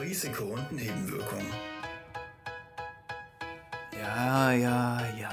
[0.00, 1.46] Risiko und Nebenwirkungen.
[4.00, 5.30] Ja, ja, ja.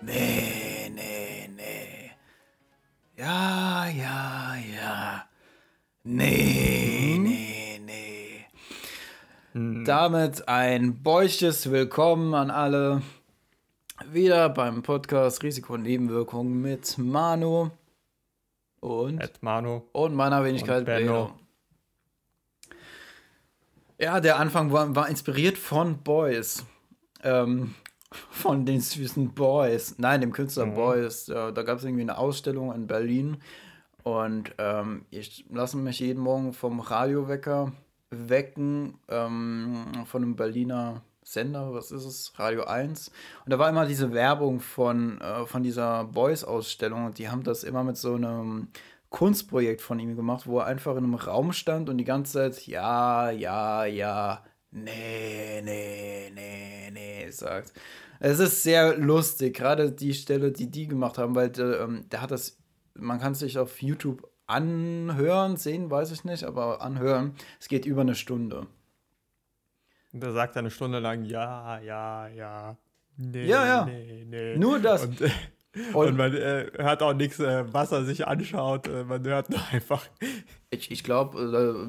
[0.00, 2.10] Nee, nee, nee.
[3.16, 5.24] Ja, ja, ja.
[6.04, 8.46] Nee, nee, nee.
[9.84, 13.02] Damit ein beuches Willkommen an alle.
[14.10, 17.70] Wieder beim Podcast Risiko und Nebenwirkungen mit Manu
[18.80, 19.82] und, Ed Manu.
[19.92, 21.24] und meiner Wenigkeit Und Benno.
[21.26, 21.36] Benno.
[24.00, 26.64] Ja, der Anfang war, war inspiriert von Boys.
[27.22, 27.74] Ähm,
[28.30, 29.96] von den süßen Boys.
[29.98, 30.74] Nein, dem Künstler Mhm.
[30.74, 31.26] Boys.
[31.26, 33.36] Ja, da gab es irgendwie eine Ausstellung in Berlin.
[34.02, 37.72] Und ähm, ich lasse mich jeden Morgen vom Radiowecker
[38.08, 42.32] wecken, ähm, von einem Berliner Sender, was ist es?
[42.36, 43.12] Radio 1.
[43.44, 47.04] Und da war immer diese Werbung von, äh, von dieser Boys-Ausstellung.
[47.04, 48.68] Und die haben das immer mit so einem
[49.10, 52.66] Kunstprojekt von ihm gemacht, wo er einfach in einem Raum stand und die ganze Zeit
[52.66, 57.72] ja, ja, ja, nee, nee, nee, nee sagt.
[58.20, 62.22] Es ist sehr lustig, gerade die Stelle, die die gemacht haben, weil der, ähm, der
[62.22, 62.58] hat das,
[62.94, 67.34] man kann es sich auf YouTube anhören, sehen, weiß ich nicht, aber anhören.
[67.58, 68.66] Es geht über eine Stunde.
[70.12, 72.76] Und da sagt er eine Stunde lang, ja, ja, ja.
[73.16, 73.84] Nee, Ja, ja.
[73.86, 74.56] nee, nee.
[74.56, 75.04] Nur das.
[75.04, 75.30] Und, äh,
[75.94, 78.88] Und- und man äh, hört auch nichts, äh, was er sich anschaut.
[78.88, 80.04] Äh, man hört nur einfach.
[80.70, 81.38] Ich, ich glaube,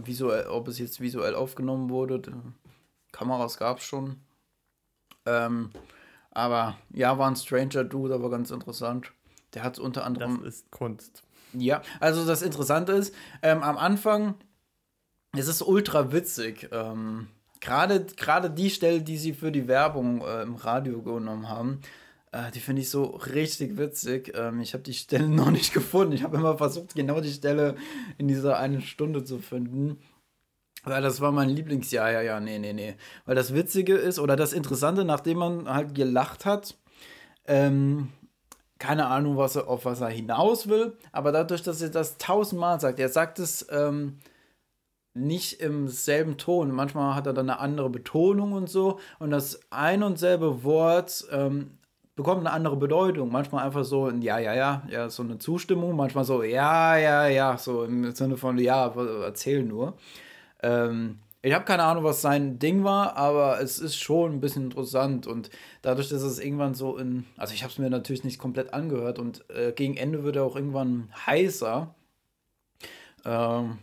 [0.04, 2.22] äh, visuell, ob es jetzt visuell aufgenommen wurde,
[3.12, 4.18] Kameras gab es schon.
[5.26, 5.70] Ähm,
[6.32, 9.12] aber ja, war ein Stranger Dude, aber ganz interessant.
[9.54, 10.44] Der hat unter Das anderem.
[10.46, 11.24] ist Kunst.
[11.54, 14.36] Ja, also das Interessante ist, ähm, am Anfang,
[15.38, 16.70] es ist ultra witzig.
[16.72, 17.28] Ähm,
[17.60, 21.82] Gerade gerade die Stelle, die sie für die Werbung äh, im Radio genommen haben,
[22.32, 24.34] äh, die finde ich so richtig witzig.
[24.36, 26.14] Ähm, ich habe die Stelle noch nicht gefunden.
[26.14, 27.76] Ich habe immer versucht, genau die Stelle
[28.18, 30.00] in dieser einen Stunde zu finden.
[30.84, 31.92] Weil das war mein Lieblings...
[31.92, 32.96] Ja, ja, ja, nee, nee, nee.
[33.26, 36.76] Weil das Witzige ist, oder das Interessante, nachdem man halt gelacht hat,
[37.46, 38.10] ähm,
[38.80, 42.80] keine Ahnung, was er, auf was er hinaus will, aber dadurch, dass er das tausendmal
[42.80, 44.18] sagt, er sagt es ähm,
[45.14, 49.60] nicht im selben Ton, manchmal hat er dann eine andere Betonung und so, und das
[49.70, 51.78] ein und selbe Wort ähm,
[52.16, 53.32] bekommt eine andere Bedeutung.
[53.32, 57.28] Manchmal einfach so ein Ja, ja, ja, ja, so eine Zustimmung, manchmal so Ja, ja,
[57.28, 59.98] ja, so im Sinne von Ja, erzähl nur.
[60.64, 64.66] Ähm, ich habe keine Ahnung, was sein Ding war, aber es ist schon ein bisschen
[64.66, 65.50] interessant und
[65.82, 69.18] dadurch, dass es irgendwann so in, also ich habe es mir natürlich nicht komplett angehört
[69.20, 71.96] und äh, gegen Ende wird er auch irgendwann heißer.
[73.26, 73.80] Ähm,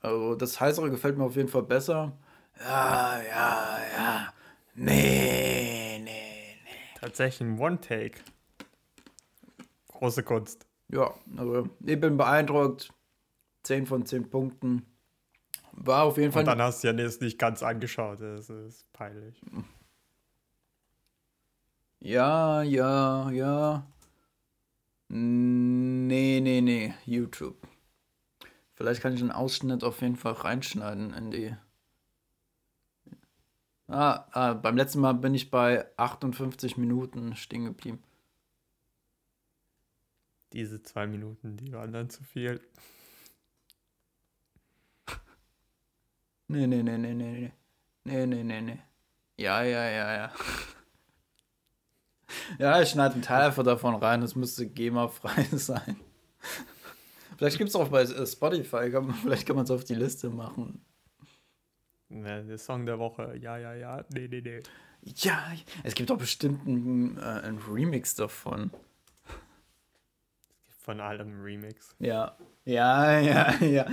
[0.00, 2.12] also das heißere gefällt mir auf jeden Fall besser.
[2.60, 4.32] Ja, ja, ja.
[4.74, 6.23] Nee, nee, nee.
[7.04, 8.18] Tatsächlich ein One-Take.
[9.88, 10.66] Große Kunst.
[10.88, 12.94] Ja, also ich bin beeindruckt.
[13.64, 14.86] 10 von 10 Punkten.
[15.72, 16.44] War auf jeden Fall.
[16.44, 18.22] Und dann hast du ja jetzt nicht ganz angeschaut.
[18.22, 19.38] Das ist peinlich.
[22.00, 23.86] Ja, ja, ja.
[25.08, 26.94] Nee, nee, nee.
[27.04, 27.68] YouTube.
[28.72, 31.54] Vielleicht kann ich einen Ausschnitt auf jeden Fall reinschneiden in die.
[33.86, 38.02] Ah, ah, beim letzten Mal bin ich bei 58 Minuten stehen geblieben.
[40.52, 42.60] Diese zwei Minuten, die waren dann zu viel.
[46.48, 47.52] Nee, nee, nee, nee, nee, nee.
[48.04, 48.78] Nee, nee, nee, nee.
[49.38, 50.32] Ja, ja, ja, ja.
[52.58, 54.22] Ja, ich schneide einen Teil einfach davon rein.
[54.22, 55.96] Es müsste GEMA-frei sein.
[57.36, 58.90] Vielleicht gibt es auch bei äh, Spotify.
[58.90, 60.84] Kann man, vielleicht kann man es auf die Liste machen.
[62.22, 63.36] Ja, der Song der Woche.
[63.40, 64.04] Ja, ja, ja.
[64.12, 64.60] Nee, nee, nee.
[65.16, 65.52] Ja,
[65.82, 68.70] es gibt doch bestimmt einen, äh, einen Remix davon.
[70.80, 71.94] Von allem Remix.
[71.98, 72.36] Ja.
[72.66, 73.86] Ja, ja, ja.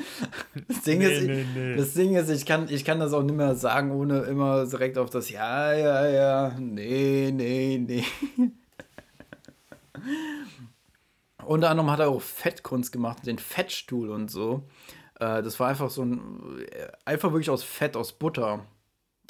[0.68, 1.76] Das Ding ist, Nee, nee, nee.
[1.76, 4.98] Das Ding ist, ich kann, ich kann das auch nicht mehr sagen, ohne immer direkt
[4.98, 8.04] auf das Ja, ja, ja, nee, nee, nee.
[11.44, 14.68] Unter anderem hat er auch Fettkunst gemacht, den Fettstuhl und so.
[15.22, 18.66] Äh, das war einfach so ein, äh, einfach wirklich aus Fett, aus Butter.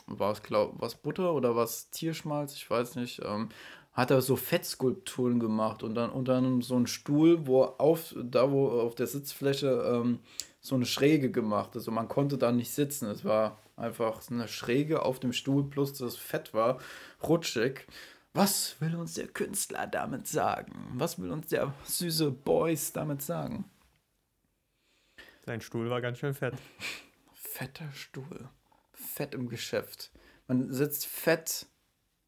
[0.08, 2.56] War es, glaub, was Butter oder was Tierschmalz?
[2.56, 3.22] Ich weiß nicht.
[3.24, 3.50] Ähm,
[3.94, 8.50] hat er so Fettskulpturen gemacht und dann unter anderem so einen Stuhl, wo auf, da
[8.52, 10.20] wo auf der Sitzfläche ähm,
[10.62, 11.72] so eine Schräge gemacht.
[11.76, 13.10] Also man konnte da nicht sitzen.
[13.10, 16.80] Es war einfach eine Schräge auf dem Stuhl, plus das Fett war
[17.24, 17.86] rutschig.
[18.34, 20.74] Was will uns der Künstler damit sagen?
[20.96, 23.66] Was will uns der süße Boys damit sagen?
[25.46, 26.54] Sein Stuhl war ganz schön fett.
[27.34, 28.50] Fetter Stuhl.
[28.94, 30.12] Fett im Geschäft.
[30.48, 31.68] Man sitzt fett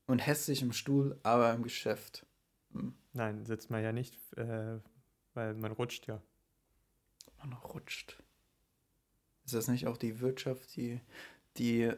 [0.08, 2.26] und hässlich im Stuhl, aber im Geschäft.
[3.14, 4.80] Nein, sitzt man ja nicht, äh,
[5.34, 6.22] weil man rutscht ja.
[7.38, 8.18] Man rutscht.
[9.46, 11.00] Ist das nicht auch die Wirtschaft, die
[11.58, 11.92] die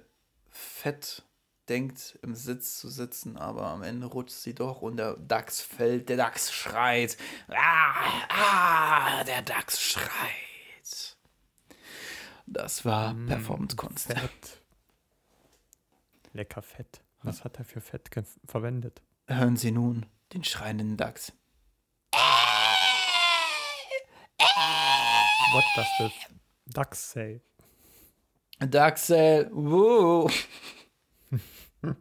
[0.50, 1.24] fett
[1.70, 6.10] denkt, im Sitz zu sitzen, aber am Ende rutscht sie doch und der Dachs fällt,
[6.10, 7.18] der Dachs schreit.
[7.48, 10.45] Ah, ah, der Dachs schreit.
[12.46, 14.14] Das war Mm, Performance-Kunst.
[16.34, 17.02] Lecker Fett.
[17.24, 18.10] Was hat er für Fett
[18.46, 19.02] verwendet?
[19.28, 21.34] Hören Sie nun den schreienden Dachs.
[25.54, 26.12] What does the
[26.68, 27.42] duck say?
[28.60, 30.30] Dachsel, woo.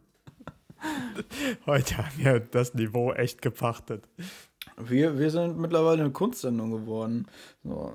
[1.65, 4.07] Heute haben wir das Niveau echt gepachtet.
[4.77, 7.27] Wir, wir sind mittlerweile eine Kunstsendung geworden.
[7.63, 7.93] So,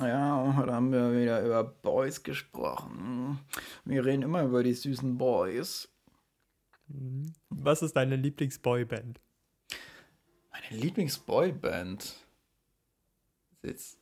[0.00, 3.38] äh, ja, heute haben wir wieder über Boys gesprochen.
[3.84, 5.88] Wir reden immer über die süßen Boys.
[7.50, 9.20] Was ist deine Lieblingsboyband?
[10.50, 12.16] Meine Lieblingsboyband.
[13.62, 13.98] Jetzt.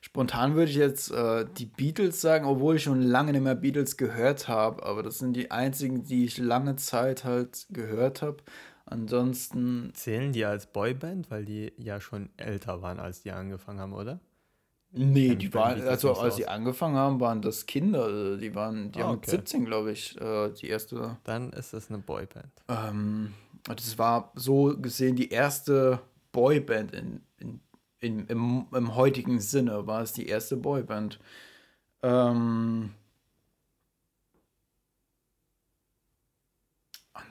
[0.00, 3.96] Spontan würde ich jetzt äh, die Beatles sagen, obwohl ich schon lange nicht mehr Beatles
[3.96, 4.84] gehört habe.
[4.84, 8.36] Aber das sind die einzigen, die ich lange Zeit halt gehört habe.
[8.86, 13.92] Ansonsten Zählen die als Boyband, weil die ja schon älter waren, als die angefangen haben,
[13.94, 14.20] oder?
[14.96, 18.34] Nee, die waren, also als sie angefangen haben, waren das Kinder.
[18.34, 19.30] äh, Die waren, die Ah, haben okay.
[19.32, 21.16] 17, glaube ich, äh, die erste.
[21.24, 22.52] Dann ist es eine Boyband.
[22.68, 23.34] Ähm,
[23.64, 26.00] das war so gesehen die erste
[26.30, 27.60] Boyband in, in,
[27.98, 31.18] in, im, im heutigen Sinne, war es die erste Boyband.
[32.02, 32.90] Ähm,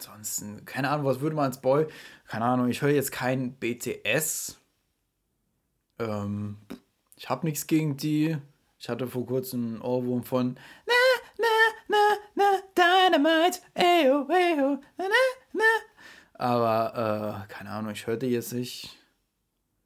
[0.08, 1.88] ansonsten, keine Ahnung, was würde man als Boy,
[2.28, 4.60] keine Ahnung, ich höre jetzt kein BTS.
[6.00, 6.58] Ähm,
[7.16, 8.38] ich habe nichts gegen die.
[8.80, 10.94] Ich hatte vor kurzem einen Ohrwurm von Na,
[11.38, 11.48] na,
[11.88, 15.24] na, na, Dynamite, eyo, eyo, na, na,
[15.54, 15.64] na.
[16.34, 18.98] Aber, äh, keine Ahnung, ich hörte jetzt nicht.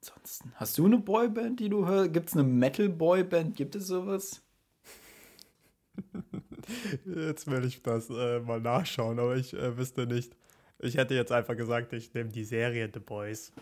[0.02, 2.12] Ansonsten, hast du eine Boyband, die du hörst?
[2.12, 3.54] Gibt es eine Metal-Boyband?
[3.54, 4.42] Gibt es sowas?
[7.04, 10.36] Jetzt will ich das äh, mal nachschauen, aber ich äh, wüsste nicht.
[10.80, 13.52] Ich hätte jetzt einfach gesagt, ich nehme die Serie The Boys.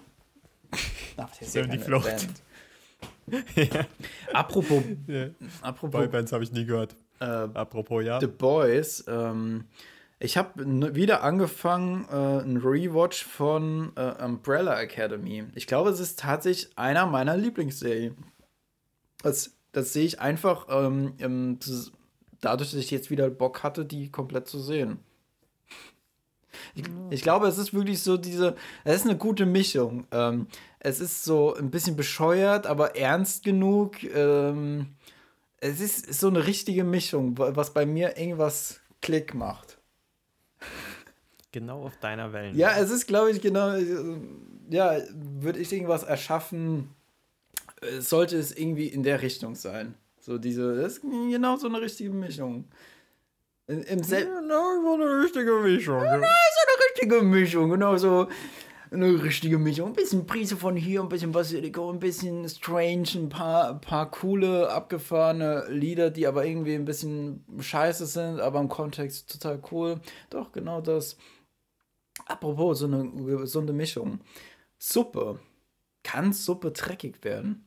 [1.17, 2.05] Ach, das ist die Flucht.
[2.07, 3.45] Band.
[3.57, 3.87] ja.
[4.33, 5.29] Apropos, Ja.
[5.63, 6.95] apropos Boybands habe ich nie gehört.
[7.21, 8.21] äh, Apropos, ja.
[8.21, 9.65] The Boys, ähm,
[10.19, 15.45] ich habe wieder angefangen, äh, ein Rewatch von äh, Umbrella Academy.
[15.55, 18.17] Ich glaube, es ist tatsächlich einer meiner Lieblingsserien.
[19.23, 21.59] Das, das sehe ich einfach ähm, im,
[22.47, 24.99] dadurch, dass ich jetzt wieder Bock hatte, die komplett zu sehen.
[26.75, 30.07] Ich, ich glaube, es ist wirklich so diese, es ist eine gute Mischung.
[30.11, 30.47] Ähm,
[30.79, 34.03] es ist so ein bisschen bescheuert, aber ernst genug.
[34.05, 34.95] Ähm,
[35.59, 39.79] es ist so eine richtige Mischung, wa- was bei mir irgendwas Klick macht.
[41.53, 42.57] Genau auf deiner Wellen.
[42.57, 44.19] Ja, es ist, glaube ich, genau, äh,
[44.71, 46.91] ja, würde ich irgendwas erschaffen,
[47.81, 49.95] äh, sollte es irgendwie in der Richtung sein.
[50.27, 52.65] So diese, das ist genau so eine richtige Mischung.
[53.69, 56.01] Im Sel Genau, so eine richtige Mischung.
[56.01, 56.27] eine
[56.91, 58.27] richtige Mischung, genau so
[58.91, 59.91] eine richtige Mischung.
[59.91, 64.69] Ein bisschen Prise von hier, ein bisschen Basilico, ein bisschen Strange, ein paar, paar coole,
[64.69, 70.01] abgefahrene Lieder, die aber irgendwie ein bisschen scheiße sind, aber im Kontext total cool.
[70.31, 71.17] Doch, genau das.
[72.25, 74.19] Apropos, so eine gesunde Mischung.
[74.77, 75.39] Suppe.
[76.03, 77.66] Kann Suppe dreckig werden?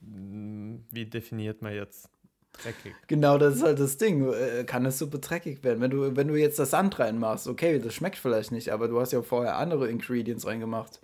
[0.00, 2.10] Hm, Wie definiert man jetzt
[2.52, 2.96] dreckig?
[3.06, 4.32] Genau, das ist halt das Ding.
[4.32, 5.80] Äh, Kann eine Suppe dreckig werden?
[5.80, 9.00] Wenn du, wenn du jetzt das Sand reinmachst, okay, das schmeckt vielleicht nicht, aber du
[9.00, 11.00] hast ja vorher andere Ingredients reingemacht.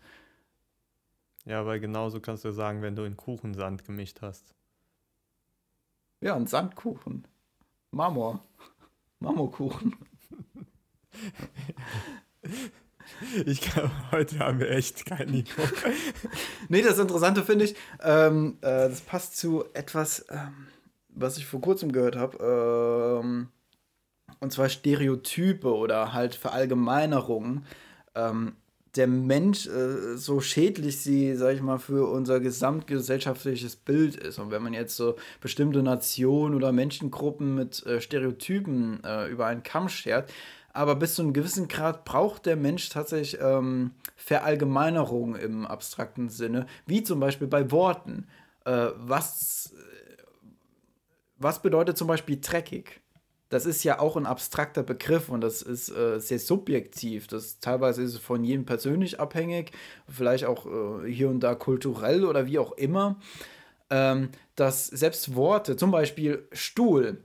[1.44, 4.54] Ja, aber genauso kannst du sagen, wenn du in Kuchensand gemischt hast.
[6.20, 7.26] Ja, ein Sandkuchen.
[7.90, 8.44] Marmor.
[9.20, 9.96] Marmorkuchen.
[13.46, 15.62] Ich glaube, heute haben wir echt kein Niveau.
[16.68, 20.66] Nee, das Interessante finde ich, ähm, äh, das passt zu etwas, ähm,
[21.08, 23.20] was ich vor kurzem gehört habe.
[23.22, 23.48] Ähm,
[24.40, 27.64] und zwar Stereotype oder halt Verallgemeinerungen.
[28.14, 28.52] Ähm,
[28.96, 34.38] der Mensch, äh, so schädlich sie, sag ich mal, für unser gesamtgesellschaftliches Bild ist.
[34.38, 39.62] Und wenn man jetzt so bestimmte Nationen oder Menschengruppen mit äh, Stereotypen äh, über einen
[39.62, 40.32] Kamm schert,
[40.78, 46.66] aber bis zu einem gewissen Grad braucht der Mensch tatsächlich ähm, Verallgemeinerung im abstrakten Sinne,
[46.86, 48.28] wie zum Beispiel bei Worten.
[48.64, 49.74] Äh, was,
[51.36, 53.00] was bedeutet zum Beispiel dreckig?
[53.48, 57.26] Das ist ja auch ein abstrakter Begriff und das ist äh, sehr subjektiv.
[57.26, 59.72] Das teilweise ist es von jedem persönlich abhängig,
[60.08, 63.18] vielleicht auch äh, hier und da kulturell oder wie auch immer.
[63.90, 67.24] Ähm, dass selbst Worte, zum Beispiel Stuhl,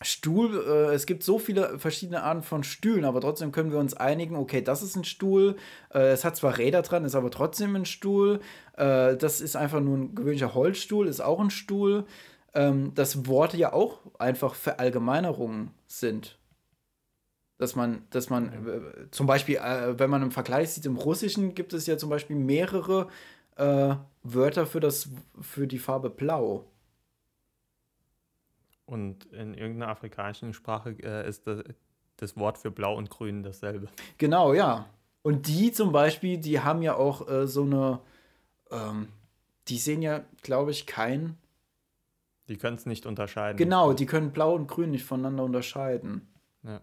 [0.00, 3.94] Stuhl, äh, es gibt so viele verschiedene Arten von Stühlen, aber trotzdem können wir uns
[3.94, 5.56] einigen, okay, das ist ein Stuhl,
[5.92, 8.40] äh, es hat zwar Räder dran, ist aber trotzdem ein Stuhl,
[8.76, 12.04] äh, das ist einfach nur ein gewöhnlicher Holzstuhl, ist auch ein Stuhl,
[12.54, 16.38] ähm, dass Worte ja auch einfach Verallgemeinerungen sind.
[17.58, 21.54] Dass man, dass man äh, zum Beispiel, äh, wenn man im Vergleich sieht, im Russischen
[21.54, 23.08] gibt es ja zum Beispiel mehrere
[23.56, 25.08] äh, Wörter für, das,
[25.40, 26.71] für die Farbe Blau.
[28.84, 31.62] Und in irgendeiner afrikanischen Sprache äh, ist das,
[32.16, 33.88] das Wort für Blau und Grün dasselbe.
[34.18, 34.86] Genau, ja.
[35.22, 38.00] Und die zum Beispiel, die haben ja auch äh, so eine,
[38.70, 39.08] ähm,
[39.68, 41.38] die sehen ja, glaube ich, kein.
[42.48, 43.56] Die können es nicht unterscheiden.
[43.56, 46.28] Genau, die können Blau und Grün nicht voneinander unterscheiden.
[46.64, 46.80] Ja.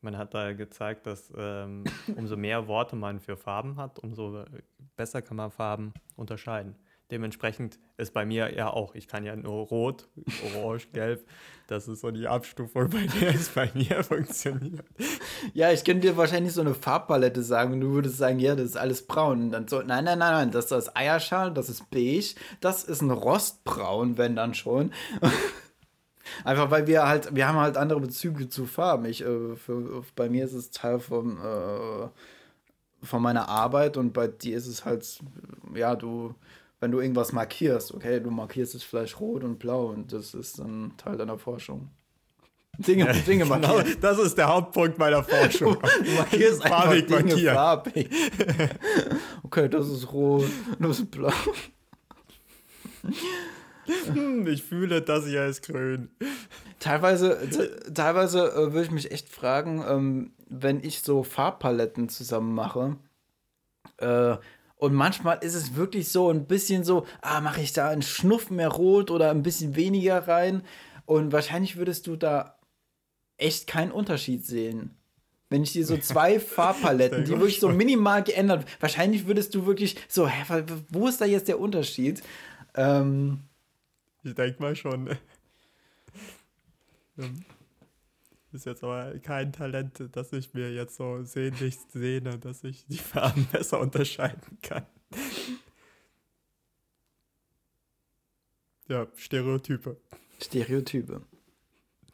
[0.00, 1.84] Man hat da gezeigt, dass ähm,
[2.16, 4.44] umso mehr Worte man für Farben hat, umso
[4.96, 6.74] besser kann man Farben unterscheiden.
[7.10, 10.08] Dementsprechend ist bei mir ja auch, ich kann ja nur rot,
[10.54, 11.26] orange, gelb.
[11.66, 14.84] Das ist so die Abstufung, bei der es bei mir funktioniert.
[15.54, 18.66] Ja, ich könnte dir wahrscheinlich so eine Farbpalette sagen und du würdest sagen, ja, das
[18.66, 19.44] ist alles braun.
[19.44, 23.00] Und dann so, nein, nein, nein, nein, das ist Eierschal, das ist beige, das ist
[23.00, 24.92] ein Rostbraun, wenn dann schon.
[26.44, 29.06] Einfach weil wir halt, wir haben halt andere Bezüge zu Farben.
[29.06, 32.08] Ich, äh, für, bei mir ist es Teil von, äh,
[33.02, 35.06] von meiner Arbeit und bei dir ist es halt,
[35.74, 36.34] ja, du
[36.80, 40.58] wenn du irgendwas markierst, okay, du markierst es vielleicht rot und blau und das ist
[40.58, 41.90] dann Teil deiner Forschung.
[42.78, 43.84] Dinge, ja, Dinge genau, markieren.
[43.84, 45.76] Genau, das ist der Hauptpunkt meiner Forschung.
[46.04, 47.54] Du markierst farbig Dinge markieren.
[47.54, 48.08] farbig.
[49.42, 51.32] okay, das ist rot, das ist blau.
[54.12, 56.10] Hm, ich fühle, das hier ist grün.
[56.78, 57.48] Teilweise,
[57.92, 62.96] teilweise äh, würde ich mich echt fragen, ähm, wenn ich so Farbpaletten zusammen mache,
[63.96, 64.36] äh,
[64.78, 68.48] und manchmal ist es wirklich so ein bisschen so, ah, mache ich da einen Schnuff
[68.50, 70.62] mehr rot oder ein bisschen weniger rein.
[71.04, 72.56] Und wahrscheinlich würdest du da
[73.38, 74.94] echt keinen Unterschied sehen.
[75.50, 79.96] Wenn ich dir so zwei Farbpaletten, die wirklich so minimal geändert, wahrscheinlich würdest du wirklich
[80.06, 82.22] so, hä, wo ist da jetzt der Unterschied?
[82.74, 83.40] Ähm,
[84.22, 85.10] ich denke mal schon.
[88.52, 92.98] ist jetzt aber kein Talent, dass ich mir jetzt so sehnlich sehne, dass ich die
[92.98, 94.86] Farben besser unterscheiden kann.
[98.88, 99.96] Ja, Stereotype.
[100.40, 101.22] Stereotype.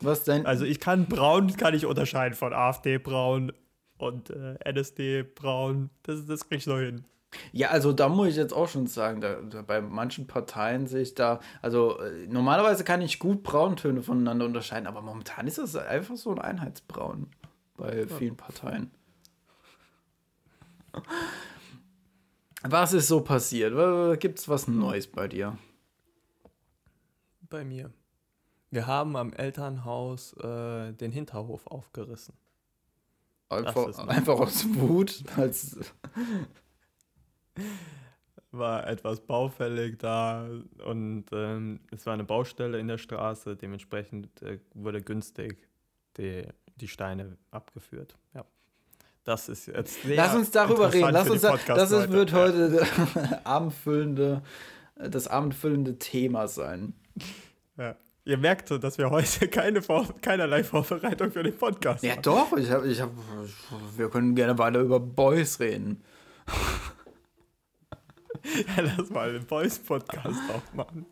[0.01, 0.45] Was denn?
[0.45, 3.53] Also ich kann braun, kann ich unterscheiden von AfD-braun
[3.97, 5.91] und äh, NSD-braun.
[6.03, 7.05] Das, das krieg ich noch hin.
[7.53, 11.03] Ja, also da muss ich jetzt auch schon sagen, da, da bei manchen Parteien sehe
[11.03, 15.77] ich da, also äh, normalerweise kann ich gut Brauntöne voneinander unterscheiden, aber momentan ist das
[15.77, 17.29] einfach so ein Einheitsbraun
[17.77, 18.91] bei vielen Parteien.
[22.63, 24.21] Was ist so passiert?
[24.21, 25.59] Gibt es was Neues bei dir?
[27.51, 27.93] Bei mir.
[28.71, 32.35] Wir haben am Elternhaus äh, den Hinterhof aufgerissen.
[33.49, 35.79] Einfach, einfach aus Wut, als
[38.51, 40.49] war etwas baufällig da
[40.85, 45.69] und ähm, es war eine Baustelle in der Straße, dementsprechend äh, wurde günstig
[46.17, 46.47] die,
[46.77, 48.17] die Steine abgeführt.
[48.35, 48.45] Ja.
[49.25, 51.11] Das ist jetzt sehr Lass uns darüber reden.
[51.11, 52.87] Lass uns da, das ist, wird heute
[53.45, 54.43] abendfüllende,
[54.97, 56.95] das abendfüllende Thema sein.
[57.79, 57.97] Ja.
[58.27, 62.17] Ihr merkt so, dass wir heute keine Vor keinerlei Vorbereitung für den Podcast ja, haben.
[62.19, 62.57] Ja, doch.
[62.57, 63.11] Ich hab, ich hab,
[63.97, 66.03] wir können gerne weiter über Boys reden.
[68.45, 71.07] Ja, lass mal einen Boys-Podcast auch machen.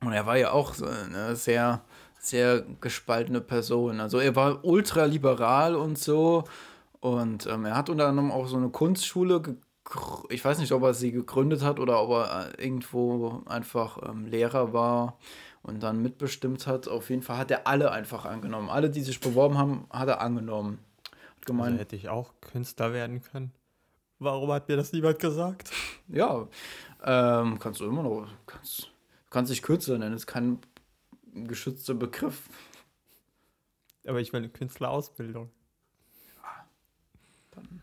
[0.00, 1.82] Und er war ja auch so eine sehr,
[2.18, 4.00] sehr gespaltene Person.
[4.00, 6.44] Also er war ultraliberal und so.
[7.00, 9.42] Und ähm, er hat unter anderem auch so eine Kunstschule
[10.30, 14.26] ich weiß nicht, ob er sie gegründet hat oder ob er äh, irgendwo einfach ähm,
[14.26, 15.18] Lehrer war
[15.62, 16.88] und dann mitbestimmt hat.
[16.88, 18.68] Auf jeden Fall hat er alle einfach angenommen.
[18.68, 20.78] Alle, die sich beworben haben, hat er angenommen.
[21.36, 23.52] Hat gemeint, also hätte ich auch Künstler werden können.
[24.18, 25.70] Warum hat mir das niemand gesagt?
[26.08, 26.48] Ja,
[27.04, 28.28] ähm, kannst du immer noch.
[28.46, 28.90] Kannst,
[29.30, 30.58] kannst dich Künstler nennen, ist kein
[31.34, 32.48] geschützter Begriff.
[34.06, 35.50] Aber ich will eine Künstlerausbildung.
[36.36, 36.66] Ja.
[37.50, 37.82] Dann.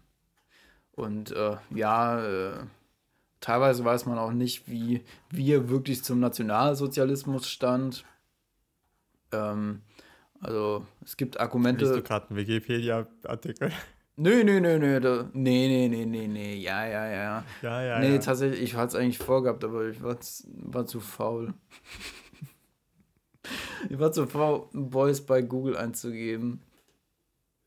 [0.94, 2.66] Und äh, ja, äh,
[3.40, 8.06] teilweise weiß man auch nicht, wie, wie er wirklich zum Nationalsozialismus stand.
[9.32, 9.82] Ähm,
[10.40, 11.86] also es gibt Argumente.
[11.86, 13.72] Liest du gerade einen Wikipedia-Artikel?
[14.16, 15.00] Nö, nö, nö, nö.
[15.00, 16.56] Da, nee, nee, nee, nee, nee.
[16.56, 17.46] Ja, ja, ja.
[17.62, 18.20] Ja, ja, nee, ja.
[18.20, 21.54] tatsächlich, ich hatte es eigentlich vorgehabt, aber ich war, war zu faul.
[23.90, 26.62] ich war zu faul, Boys bei Google einzugeben.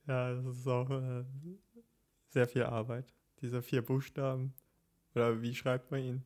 [0.07, 1.25] Ja, das ist auch äh,
[2.29, 3.13] sehr viel Arbeit.
[3.41, 4.55] Diese vier Buchstaben.
[5.15, 6.25] Oder wie schreibt man ihn?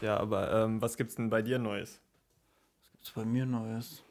[0.00, 2.00] Ja, aber ähm, was gibt's denn bei dir Neues?
[2.82, 4.02] Was gibt's bei mir Neues?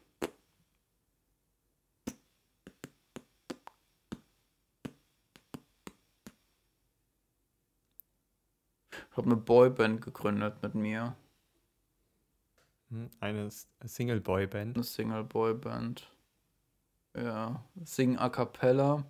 [8.92, 11.16] Ich habe eine Boyband gegründet mit mir.
[12.90, 14.76] Hm, Eine S- Single-Boy-Band.
[14.76, 16.10] Eine Single-Boy-Band.
[17.16, 19.04] Ja, singen a cappella.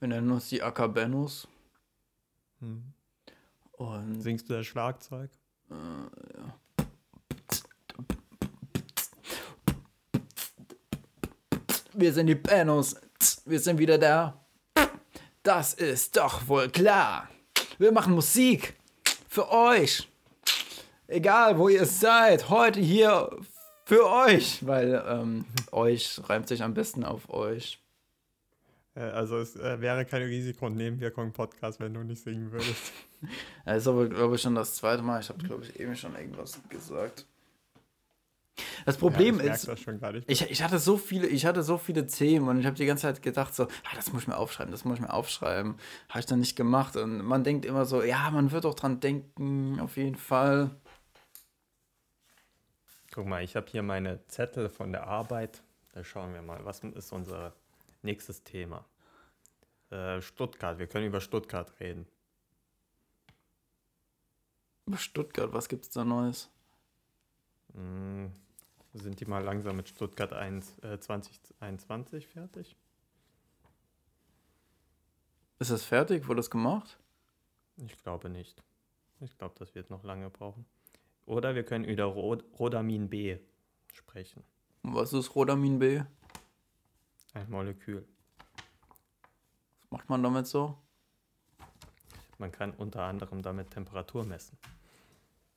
[0.00, 1.46] Wir nennen uns die Acabenus.
[2.60, 2.82] Hm.
[3.72, 5.30] Und Singst du das Schlagzeug?
[11.92, 12.96] wir sind die Benus.
[13.44, 14.44] Wir sind wieder da.
[15.42, 17.28] Das ist doch wohl klar.
[17.80, 18.74] Wir machen Musik.
[19.26, 20.06] Für euch.
[21.06, 22.50] Egal, wo ihr seid.
[22.50, 23.30] Heute hier
[23.86, 24.66] für euch.
[24.66, 27.82] Weil ähm, euch reimt sich am besten auf euch.
[28.94, 32.92] Äh, also es äh, wäre keine Risiko- und Nebenwirkung-Podcast, wenn du nicht singen würdest.
[33.64, 35.20] Das ist aber, glaube ich, schon das zweite Mal.
[35.20, 37.24] Ich habe, glaube ich, eben schon irgendwas gesagt.
[38.86, 42.48] Das Problem ja, ich ist, ich, ich hatte so viele, ich hatte so viele Themen
[42.48, 44.84] und ich habe die ganze Zeit gedacht so, ah, das muss ich mir aufschreiben, das
[44.84, 45.76] muss ich mir aufschreiben.
[46.08, 49.00] Habe ich dann nicht gemacht und man denkt immer so, ja, man wird doch dran
[49.00, 50.70] denken, auf jeden Fall.
[53.12, 55.62] Guck mal, ich habe hier meine Zettel von der Arbeit.
[55.92, 57.52] Da schauen wir mal, was ist unser
[58.02, 58.84] nächstes Thema?
[59.90, 62.06] Äh, Stuttgart, wir können über Stuttgart reden.
[64.86, 66.48] Über Stuttgart, was gibt's da Neues?
[67.74, 68.32] Hm,
[68.92, 72.76] sind die mal langsam mit Stuttgart 1, äh, 2021 fertig?
[75.58, 76.26] Ist das fertig?
[76.26, 76.98] Wurde das gemacht?
[77.76, 78.62] Ich glaube nicht.
[79.20, 80.64] Ich glaube, das wird noch lange brauchen.
[81.26, 83.38] Oder wir können über Rod Rodamin B
[83.92, 84.42] sprechen.
[84.82, 86.02] Was ist Rodamin B?
[87.34, 88.08] Ein Molekül.
[89.82, 90.76] Was macht man damit so?
[92.38, 94.58] Man kann unter anderem damit Temperatur messen.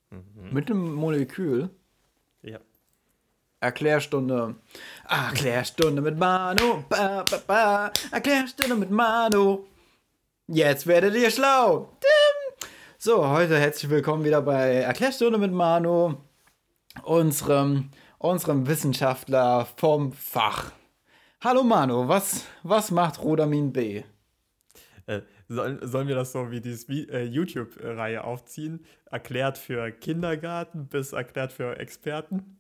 [0.10, 0.54] Mhm.
[0.54, 1.70] Mit dem Molekül?
[2.42, 2.60] Ja.
[3.64, 4.56] Erklärstunde.
[5.08, 6.84] Erklärstunde mit Manu.
[6.90, 7.92] Ba, ba, ba.
[8.12, 9.64] Erklärstunde mit Manu.
[10.48, 11.90] Jetzt werdet ihr schlau.
[12.98, 16.16] So, heute herzlich willkommen wieder bei Erklärstunde mit Manu,
[17.04, 20.74] unserem, unserem Wissenschaftler vom Fach.
[21.42, 24.04] Hallo Manu, was, was macht Rodamin B?
[25.06, 28.86] Äh, sollen, sollen wir das so wie Vi- äh, YouTube-Reihe aufziehen?
[29.10, 32.58] Erklärt für Kindergarten bis erklärt für Experten?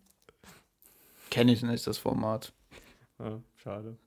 [1.30, 2.54] Kenne ich nicht, das Format.
[3.18, 3.98] Ah, schade.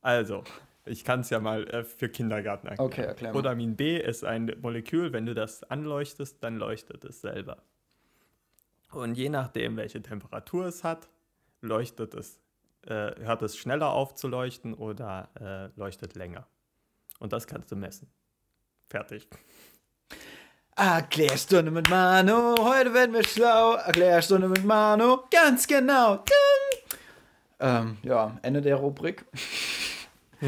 [0.00, 0.44] Also,
[0.84, 2.86] ich kann es ja mal äh, für Kindergarten erklären.
[2.86, 3.38] Okay, erklär mal.
[3.38, 7.62] Rodamin B ist ein Molekül, wenn du das anleuchtest, dann leuchtet es selber.
[8.90, 11.08] Und je nachdem, welche Temperatur es hat,
[11.60, 12.40] leuchtet es,
[12.82, 16.46] äh, hört es schneller auf zu leuchten oder äh, leuchtet länger.
[17.18, 18.08] Und das kannst du messen.
[18.86, 19.26] Fertig.
[20.76, 23.74] Erklärstunde mit Manu, heute werden wir schlau.
[23.74, 26.24] Erklärstunde mit Manu, ganz genau.
[27.60, 29.24] Ähm, ja, Ende der Rubrik.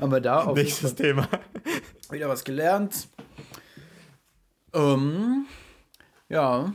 [0.00, 1.28] Haben wir da auf jeden Nächstes Thema.
[2.10, 3.08] wieder was gelernt.
[4.72, 5.46] Ähm,
[6.28, 6.72] ja,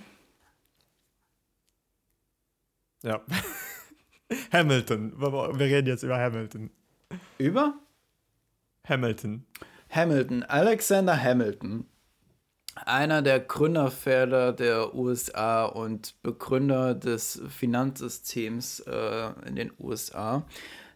[3.04, 3.22] Ja.
[4.52, 5.14] Hamilton.
[5.20, 6.70] Wir reden jetzt über Hamilton.
[7.38, 7.74] über
[8.88, 9.46] Hamilton.
[9.90, 11.86] Hamilton, Alexander Hamilton.
[12.76, 20.46] Einer der Gründerväter der USA und Begründer des Finanzsystems äh, in den USA.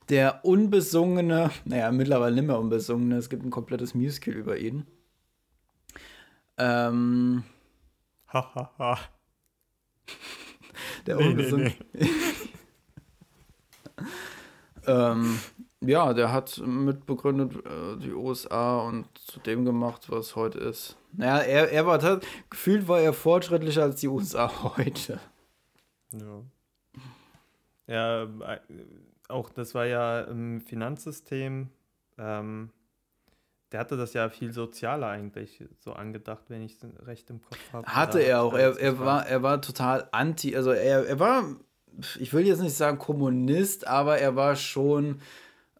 [0.09, 4.87] Der unbesungene, naja, mittlerweile nicht mehr unbesungene, es gibt ein komplettes Musical über ihn.
[6.57, 7.43] Ähm,
[8.27, 8.97] Hahaha.
[11.05, 11.73] der Nee, nee, unbesungene.
[11.93, 12.07] nee.
[14.87, 15.37] Ähm,
[15.81, 20.97] ja, der hat mitbegründet äh, die USA und zu dem gemacht, was heute ist.
[21.13, 25.19] Naja, er, er war tat- gefühlt war er fortschrittlicher als die USA heute.
[26.13, 26.41] Ja.
[27.87, 28.59] Ja, äh,
[29.29, 31.69] auch das war ja im Finanzsystem.
[32.17, 32.69] Ähm,
[33.71, 37.59] der hatte das ja viel sozialer eigentlich so angedacht, wenn ich es recht im Kopf
[37.73, 37.87] habe.
[37.87, 38.53] Hatte er auch.
[38.53, 41.43] Er, er, war, er war total anti, also er, er war,
[42.19, 45.19] ich will jetzt nicht sagen Kommunist, aber er war schon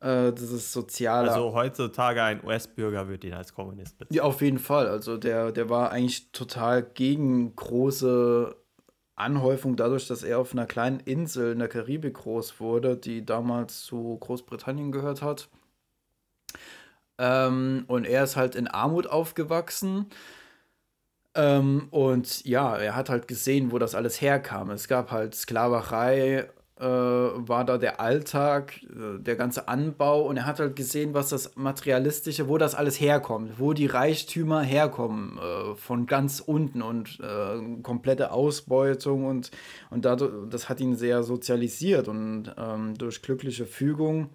[0.01, 1.31] äh, dieses Soziale.
[1.31, 4.15] Also heutzutage ein US-Bürger würde ihn als Kommunist bezeichnen.
[4.15, 4.87] Ja, auf jeden Fall.
[4.87, 8.55] Also der, der war eigentlich total gegen große
[9.15, 13.81] Anhäufung, dadurch, dass er auf einer kleinen Insel in der Karibik groß wurde, die damals
[13.81, 15.49] zu Großbritannien gehört hat.
[17.17, 20.07] Ähm, und er ist halt in Armut aufgewachsen.
[21.33, 24.69] Ähm, und ja, er hat halt gesehen, wo das alles herkam.
[24.69, 30.45] Es gab halt Sklaverei äh, war da der Alltag, äh, der ganze Anbau und er
[30.45, 35.75] hat halt gesehen, was das Materialistische, wo das alles herkommt, wo die Reichtümer herkommen, äh,
[35.75, 39.51] von ganz unten und äh, komplette Ausbeutung und,
[39.89, 44.29] und dadurch, das hat ihn sehr sozialisiert und ähm, durch glückliche Fügung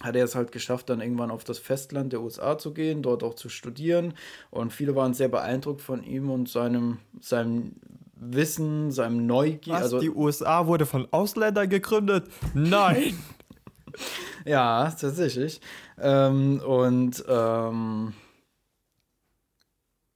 [0.00, 3.24] hat er es halt geschafft, dann irgendwann auf das Festland der USA zu gehen, dort
[3.24, 4.14] auch zu studieren.
[4.50, 7.72] Und viele waren sehr beeindruckt von ihm und seinem, seinem
[8.20, 9.74] Wissen, seinem Neugier.
[9.74, 12.28] Was, also, die USA wurde von Ausländern gegründet?
[12.54, 13.18] Nein!
[14.44, 15.60] ja, tatsächlich.
[16.00, 18.12] Ähm, und ähm,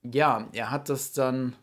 [0.03, 1.55] ja, er hat das dann.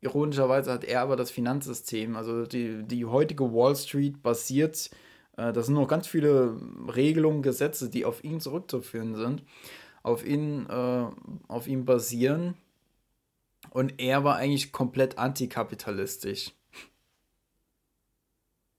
[0.00, 4.90] Ironischerweise hat er aber das Finanzsystem, also die, die heutige Wall Street basiert,
[5.36, 6.56] äh, da sind noch ganz viele
[6.92, 9.44] Regelungen, Gesetze, die auf ihn zurückzuführen sind,
[10.02, 11.06] auf ihn, äh,
[11.46, 12.56] auf ihn basieren
[13.72, 16.52] und er war eigentlich komplett antikapitalistisch.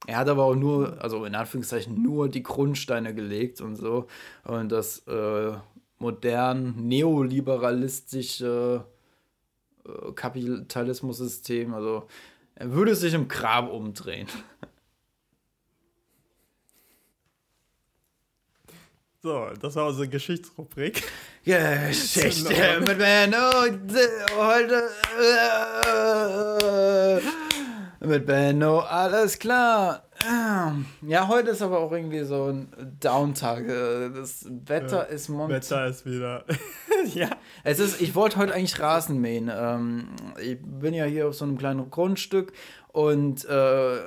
[0.06, 4.08] Er hat aber auch nur, also in Anführungszeichen, nur die Grundsteine gelegt und so.
[4.44, 5.54] Und das äh,
[5.98, 8.86] modern neoliberalistische
[9.86, 12.08] äh, Kapitalismus-System, also
[12.56, 14.28] er würde sich im Grab umdrehen.
[19.26, 21.02] So, das war unsere Geschichtsrubrik.
[21.46, 23.52] Geschichte mit Benno.
[24.38, 24.84] Heute.
[28.02, 30.04] Äh, mit Benno, alles klar.
[31.08, 32.68] Ja, heute ist aber auch irgendwie so ein
[33.00, 33.66] Downtag.
[34.14, 35.56] Das Wetter ja, ist momentan.
[35.56, 36.44] Wetter ist wieder.
[37.14, 37.30] ja.
[37.64, 39.50] Es ist, ich wollte heute eigentlich Rasen mähen.
[39.56, 40.10] Ähm,
[40.42, 42.52] ich bin ja hier auf so einem kleinen Grundstück
[42.90, 44.00] und äh,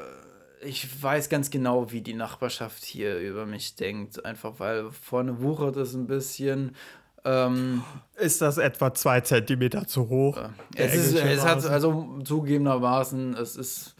[0.66, 4.24] ich weiß ganz genau, wie die Nachbarschaft hier über mich denkt.
[4.24, 6.76] Einfach weil vorne wuchert es ein bisschen.
[7.24, 7.82] Ähm,
[8.16, 10.36] ist das etwa zwei Zentimeter zu hoch?
[10.36, 13.96] Äh, es, ist, es hat also zugegebenermaßen, es ist.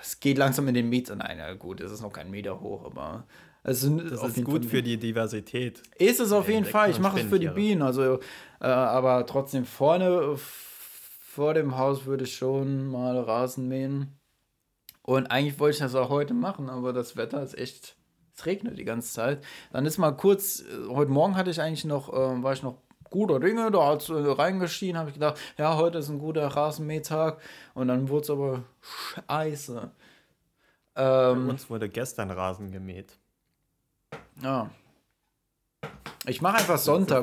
[0.00, 1.16] Es geht langsam in den Meter.
[1.16, 3.24] Nein, ja gut, es ist noch kein Meter hoch, aber.
[3.64, 5.82] Es ist, das ist gut Fall, für die Diversität.
[5.98, 6.88] Ist es auf jeden Fall.
[6.88, 7.82] Ich mache es für die Bienen.
[7.82, 8.20] Also,
[8.60, 14.16] äh, aber trotzdem vorne vor dem Haus würde ich schon mal Rasen mähen.
[15.06, 17.96] Und eigentlich wollte ich das auch heute machen, aber das Wetter ist echt,
[18.34, 19.42] es regnet die ganze Zeit.
[19.72, 22.78] Dann ist mal kurz, äh, heute Morgen hatte ich eigentlich noch, äh, war ich noch
[23.08, 26.48] guter Dinge, da hat es äh, reingeschienen, habe ich gedacht, ja, heute ist ein guter
[26.48, 27.40] Rasenmähtag.
[27.74, 28.64] Und dann wurde es aber
[29.28, 29.90] scheiße.
[30.96, 33.16] Ähm, Bei uns wurde gestern Rasen gemäht.
[34.42, 34.70] Ja.
[36.26, 37.22] Ich mache einfach Sonntag.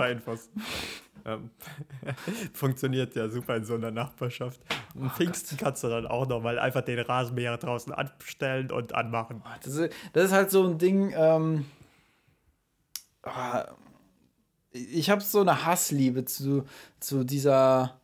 [1.25, 1.49] Ähm,
[2.53, 4.59] funktioniert ja super in so einer Nachbarschaft.
[4.95, 9.41] Und Pfingsten kannst du dann auch noch mal einfach den Rasenmäher draußen anstellen und anmachen.
[9.63, 11.65] Das ist, das ist halt so ein Ding, ähm,
[13.23, 13.65] ah,
[14.71, 16.65] ich habe so eine Hassliebe zu,
[16.99, 17.99] zu dieser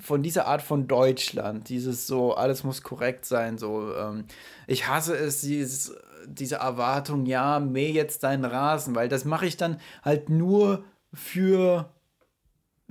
[0.00, 4.24] von dieser Art von Deutschland, dieses so, alles muss korrekt sein, so, ähm,
[4.66, 5.94] ich hasse es, dieses,
[6.26, 11.88] diese Erwartung, ja, mäh jetzt deinen Rasen, weil das mache ich dann halt nur für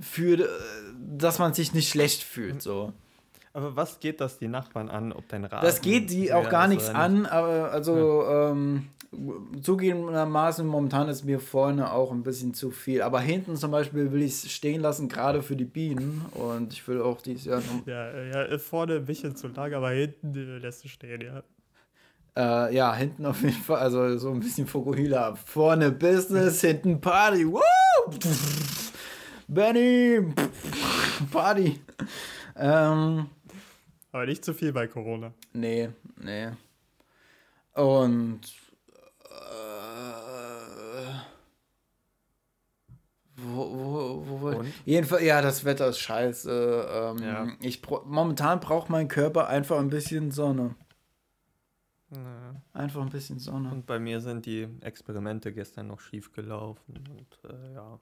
[0.00, 0.46] für, äh,
[1.16, 2.62] dass man sich nicht schlecht fühlt.
[2.62, 2.92] So.
[3.52, 5.64] Aber was geht das die Nachbarn an, ob dein Rasen.
[5.64, 8.50] Das geht die auch gar nichts an, aber also ja.
[8.50, 8.88] ähm,
[9.62, 13.02] zugegebenermaßen momentan ist mir vorne auch ein bisschen zu viel.
[13.02, 16.24] Aber hinten zum Beispiel will ich es stehen lassen, gerade für die Bienen.
[16.32, 17.62] Und ich will auch dieses Jahr.
[17.86, 21.42] Ja, ja, vorne ein bisschen zu lang, aber hinten lässt du stehen, ja.
[22.36, 25.36] Äh, ja, hinten auf jeden Fall, also so ein bisschen Fokuhila.
[25.36, 27.46] Vorne Business, hinten Party.
[27.46, 27.60] Woo!
[29.48, 30.34] Benny!
[31.30, 31.80] Party!
[32.56, 33.28] Ähm,
[34.12, 35.32] Aber nicht zu viel bei Corona.
[35.52, 36.48] Nee, nee.
[37.74, 38.40] Und
[39.24, 39.34] äh,
[43.36, 46.88] wo, wo, wo, wo Jedenfalls, ja, das Wetter ist scheiße.
[46.90, 47.48] Ähm, ja.
[47.60, 50.76] ich momentan braucht mein Körper einfach ein bisschen Sonne.
[52.14, 52.54] Ja.
[52.72, 53.70] Einfach ein bisschen Sonne.
[53.70, 57.98] Und bei mir sind die Experimente gestern noch schief gelaufen und äh, ja,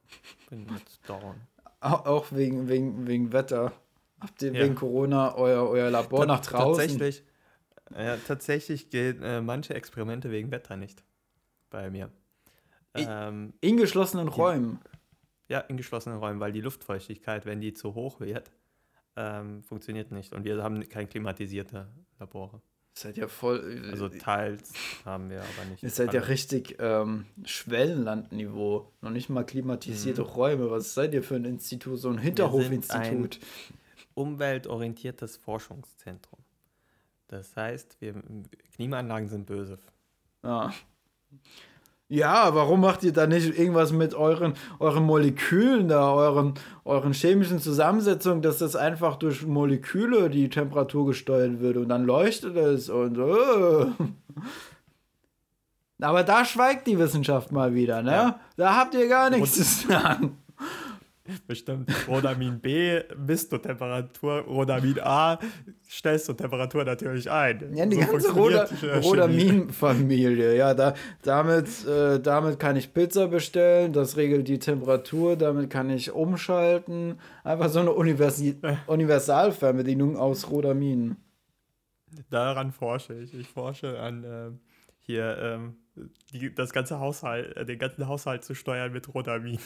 [0.50, 1.36] bin jetzt down.
[1.80, 3.72] Auch, wegen, wegen, wegen Wetter.
[4.20, 4.62] Habt ihr ja.
[4.62, 6.86] wegen Corona euer, euer Labor Ta nach draußen?
[6.86, 7.24] Tatsächlich,
[7.96, 11.02] ja, tatsächlich gehen äh, manche Experimente wegen Wetter nicht
[11.70, 12.10] bei mir.
[12.94, 14.78] Ähm, in geschlossenen die, Räumen.
[15.48, 18.52] Ja, in geschlossenen Räumen, weil die Luftfeuchtigkeit, wenn die zu hoch wird,
[19.16, 20.32] ähm, funktioniert nicht.
[20.32, 22.60] Und wir haben kein klimatisierte Labore.
[22.94, 23.82] Seid ja voll.
[23.84, 24.72] Äh, also teils
[25.04, 25.82] haben wir aber nicht.
[25.82, 26.18] Ihr seid alle.
[26.18, 28.92] ja richtig ähm, Schwellenlandniveau.
[29.00, 30.28] Noch nicht mal klimatisierte mhm.
[30.28, 30.70] Räume.
[30.70, 31.98] Was seid ihr für ein Institut?
[31.98, 33.40] So ein Hinterhofinstitut.
[34.14, 36.40] umweltorientiertes Forschungszentrum.
[37.28, 38.14] Das heißt, wir,
[38.74, 39.78] Klimaanlagen sind böse.
[40.42, 40.72] Ja.
[42.12, 46.52] Ja, warum macht ihr da nicht irgendwas mit euren, euren Molekülen da, euren,
[46.84, 52.54] euren chemischen Zusammensetzungen, dass das einfach durch Moleküle die Temperatur gesteuert wird und dann leuchtet
[52.54, 53.86] es und äh.
[56.02, 58.10] Aber da schweigt die Wissenschaft mal wieder, ne?
[58.10, 58.40] Ja.
[58.58, 60.36] Da habt ihr gar nichts zu sagen.
[61.46, 61.88] Bestimmt.
[62.08, 65.38] Rodamin B misst du Temperatur, Rodamin A
[65.88, 67.74] stellst du Temperatur natürlich ein.
[67.74, 68.98] Ja, die So ganze Roda äh.
[68.98, 70.56] Rodamin-Familie.
[70.56, 75.90] Ja, da, damit, äh, damit kann ich Pizza bestellen, das regelt die Temperatur, damit kann
[75.90, 77.20] ich umschalten.
[77.44, 78.56] Einfach so eine Universi
[78.86, 81.16] Universalfernbedienung aus Rodamin.
[82.30, 83.32] Daran forsche ich.
[83.32, 84.60] Ich forsche an ähm,
[84.98, 85.76] hier ähm,
[86.32, 89.58] die, das ganze Haushalt, äh, den ganzen Haushalt zu steuern mit Rodamin.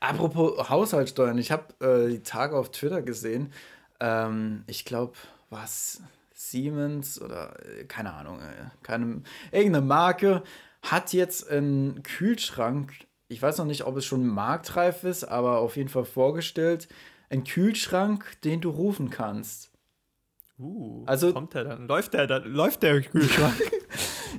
[0.00, 3.52] Apropos Haushaltssteuern, ich habe äh, die Tage auf Twitter gesehen,
[4.00, 5.14] ähm, ich glaube,
[5.50, 6.02] was
[6.34, 10.42] Siemens oder äh, keine Ahnung, äh, keine, irgendeine Marke
[10.82, 12.92] hat jetzt einen Kühlschrank,
[13.28, 16.88] ich weiß noch nicht, ob es schon marktreif ist, aber auf jeden Fall vorgestellt,
[17.30, 19.70] einen Kühlschrank, den du rufen kannst.
[20.58, 21.86] Uh, Also- kommt der dann?
[21.86, 22.44] Läuft der dann?
[22.44, 23.54] Läuft der Kühlschrank?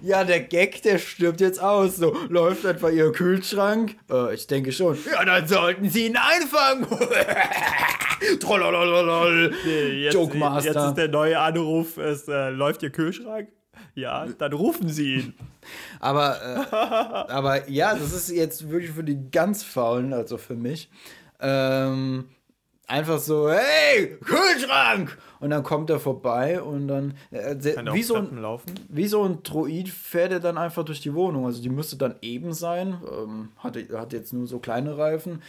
[0.02, 1.98] Ja, der Gag, der stirbt jetzt aus.
[1.98, 3.96] So, läuft etwa Ihr Kühlschrank?
[4.10, 4.98] Äh, ich denke schon.
[5.12, 6.88] Ja, dann sollten Sie ihn einfangen.
[8.40, 9.54] Trollolololol.
[9.66, 10.74] Nee, jetzt, Joke Master.
[10.74, 13.50] jetzt ist der neue Anruf, es äh, läuft Ihr Kühlschrank?
[13.96, 15.34] Ja, dann rufen Sie ihn.
[16.00, 20.90] Aber, äh, aber ja, das ist jetzt wirklich für die ganz Faulen, also für mich.
[21.42, 22.30] Ähm,
[22.88, 25.18] einfach so, hey, Kühlschrank!
[25.40, 28.74] Und dann kommt er vorbei und dann, äh, der, Kann der wie, so ein, laufen?
[28.90, 31.46] wie so ein Droid fährt er dann einfach durch die Wohnung.
[31.46, 35.42] Also die müsste dann eben sein, ähm, hat, hat jetzt nur so kleine Reifen.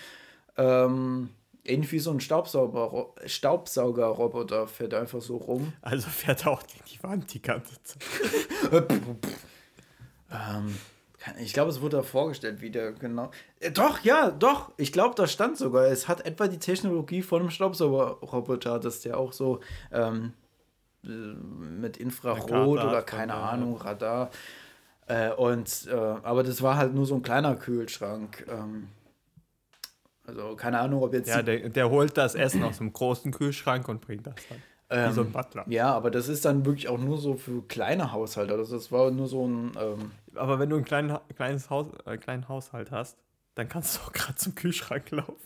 [0.57, 1.31] Ähm,
[1.65, 5.73] irgendwie so ein Staubsauger, Staubsaugerroboter fährt einfach so rum.
[5.83, 8.03] Also fährt er auch gegen die Wand die ganze Zeit.
[10.33, 10.77] Ähm,
[11.39, 13.31] ich glaube, es wurde da vorgestellt, wie der genau.
[13.61, 14.73] Äh, doch, ja, doch.
[14.77, 15.85] Ich glaube, da stand sogar.
[15.87, 19.61] Es hat etwa die Technologie von einem Staubsaugerroboter, dass der auch so
[19.93, 20.33] ähm,
[21.05, 24.31] äh, mit Infrarot oder keine der- Ahnung, Radar.
[25.07, 28.47] Äh, und äh, aber das war halt nur so ein kleiner Kühlschrank.
[28.49, 28.89] Ähm,
[30.27, 33.89] also keine Ahnung, ob jetzt Ja, der, der holt das Essen aus dem großen Kühlschrank
[33.89, 34.63] und bringt das dann.
[34.91, 35.65] Wie so ein Butler.
[35.69, 38.55] ja, aber das ist dann wirklich auch nur so für kleine Haushalte.
[38.55, 41.87] Also das war nur so ein ähm, Aber wenn du ein kleinen, Ha- kleines Haus,
[42.07, 43.17] äh, kleinen Haushalt hast,
[43.55, 45.37] dann kannst du auch gerade zum Kühlschrank laufen.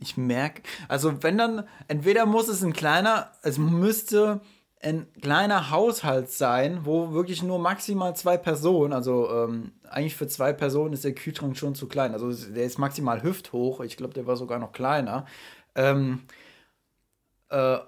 [0.00, 4.40] Ich merke, also wenn dann, entweder muss es ein kleiner, es müsste
[4.82, 10.52] ein kleiner Haushalt sein, wo wirklich nur maximal zwei Personen, also ähm, eigentlich für zwei
[10.52, 12.12] Personen ist der Kühlschrank schon zu klein.
[12.12, 15.24] Also der ist maximal hüfthoch, ich glaube, der war sogar noch kleiner.
[15.74, 16.24] Ähm,
[17.54, 17.78] äh,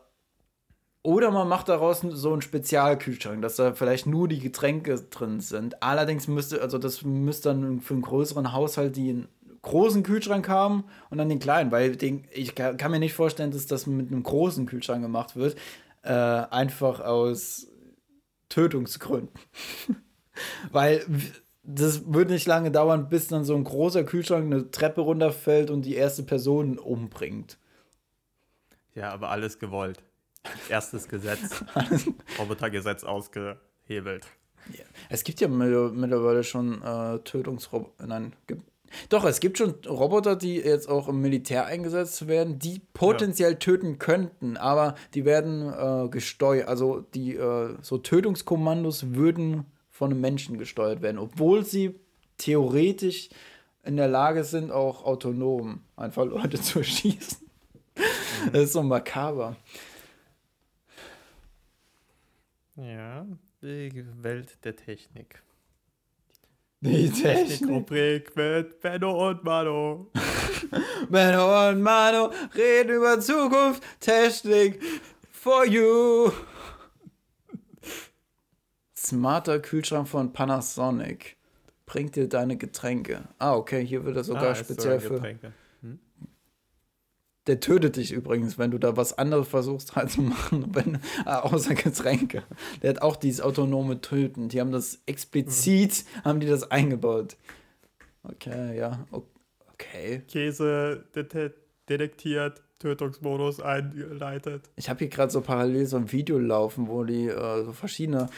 [1.03, 5.83] oder man macht daraus so einen Spezialkühlschrank, dass da vielleicht nur die Getränke drin sind.
[5.83, 9.29] Allerdings müsste, also das müsste dann für einen größeren Haushalt die einen
[9.63, 13.67] großen Kühlschrank haben und dann den kleinen, weil den, ich kann, mir nicht vorstellen, dass
[13.67, 15.57] das mit einem großen Kühlschrank gemacht wird.
[16.03, 17.69] Äh, einfach aus
[18.49, 19.31] Tötungsgründen.
[20.73, 21.05] weil
[21.63, 25.83] das würde nicht lange dauern, bis dann so ein großer Kühlschrank eine Treppe runterfällt und
[25.83, 27.59] die erste Person umbringt.
[28.97, 30.03] Ja, aber alles gewollt.
[30.69, 31.63] Erstes Gesetz.
[32.39, 34.27] Robotergesetz ausgehebelt.
[35.09, 38.07] Es gibt ja mittler- mittlerweile schon äh, Tötungsroboter.
[38.07, 38.63] Nein, gibt,
[39.09, 43.99] doch, es gibt schon Roboter, die jetzt auch im Militär eingesetzt werden, die potenziell töten
[43.99, 46.69] könnten, aber die werden äh, gesteuert.
[46.69, 52.01] Also die äh, so Tötungskommandos würden von einem Menschen gesteuert werden, obwohl sie
[52.39, 53.29] theoretisch
[53.85, 57.46] in der Lage sind, auch autonom einfach Leute zu schießen.
[58.53, 59.57] Das ist so makaber.
[62.77, 63.27] Ja,
[63.63, 65.43] die Welt der Technik.
[66.81, 67.49] Die Technik.
[67.49, 70.11] Technikrubrik mit Benno und Mano.
[71.09, 74.79] Menno und Mano reden über Zukunft, Technik
[75.31, 76.31] for you.
[78.95, 81.37] Smarter Kühlschrank von Panasonic.
[81.87, 83.23] Bringt dir deine Getränke.
[83.39, 85.15] Ah, okay, hier wird er sogar Ah, speziell für.
[85.15, 85.53] Getränke.
[87.47, 91.41] Der tötet dich übrigens, wenn du da was anderes versuchst halt zu machen, wenn, ah,
[91.41, 92.43] außer Getränke.
[92.83, 94.49] Der hat auch dieses autonome Töten.
[94.49, 97.37] Die haben das explizit, haben die das eingebaut.
[98.23, 99.07] Okay, ja.
[99.73, 100.23] Okay.
[100.27, 101.55] Käse det
[101.89, 104.71] detektiert, Tötungsmodus eingeleitet.
[104.77, 108.29] Ich habe hier gerade so parallel so ein Video laufen, wo die äh, so verschiedene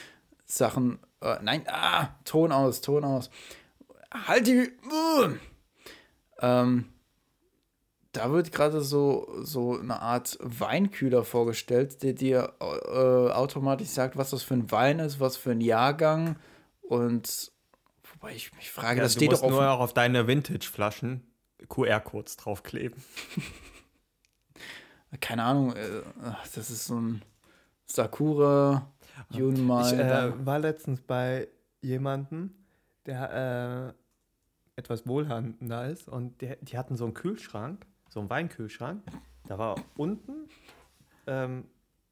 [0.44, 0.98] Sachen.
[1.20, 3.30] Äh, nein, ah, Ton aus, Ton aus.
[4.12, 4.70] Halt die.
[4.90, 5.28] Uh.
[6.40, 6.84] Ähm,
[8.18, 14.30] da wird gerade so, so eine Art Weinkühler vorgestellt, der dir äh, automatisch sagt, was
[14.30, 16.36] das für ein Wein ist, was für ein Jahrgang
[16.82, 17.52] und
[18.14, 19.52] Wobei ich mich frage, Ja, das du steht musst doch auf.
[19.52, 21.22] nur auch auf deine Vintage-Flaschen
[21.68, 23.00] QR-Codes draufkleben.
[25.20, 26.02] Keine Ahnung, äh,
[26.54, 27.22] das ist so ein
[27.86, 28.90] Sakura
[29.30, 29.90] Yunmai.
[29.92, 31.48] Ich da- äh, war letztens bei
[31.80, 32.54] jemandem,
[33.06, 33.94] der
[34.76, 39.02] äh, etwas wohlhabender ist und der, die hatten so einen Kühlschrank, so einen Weinkühlschrank.
[39.46, 40.48] Da war unten
[41.26, 41.64] ähm,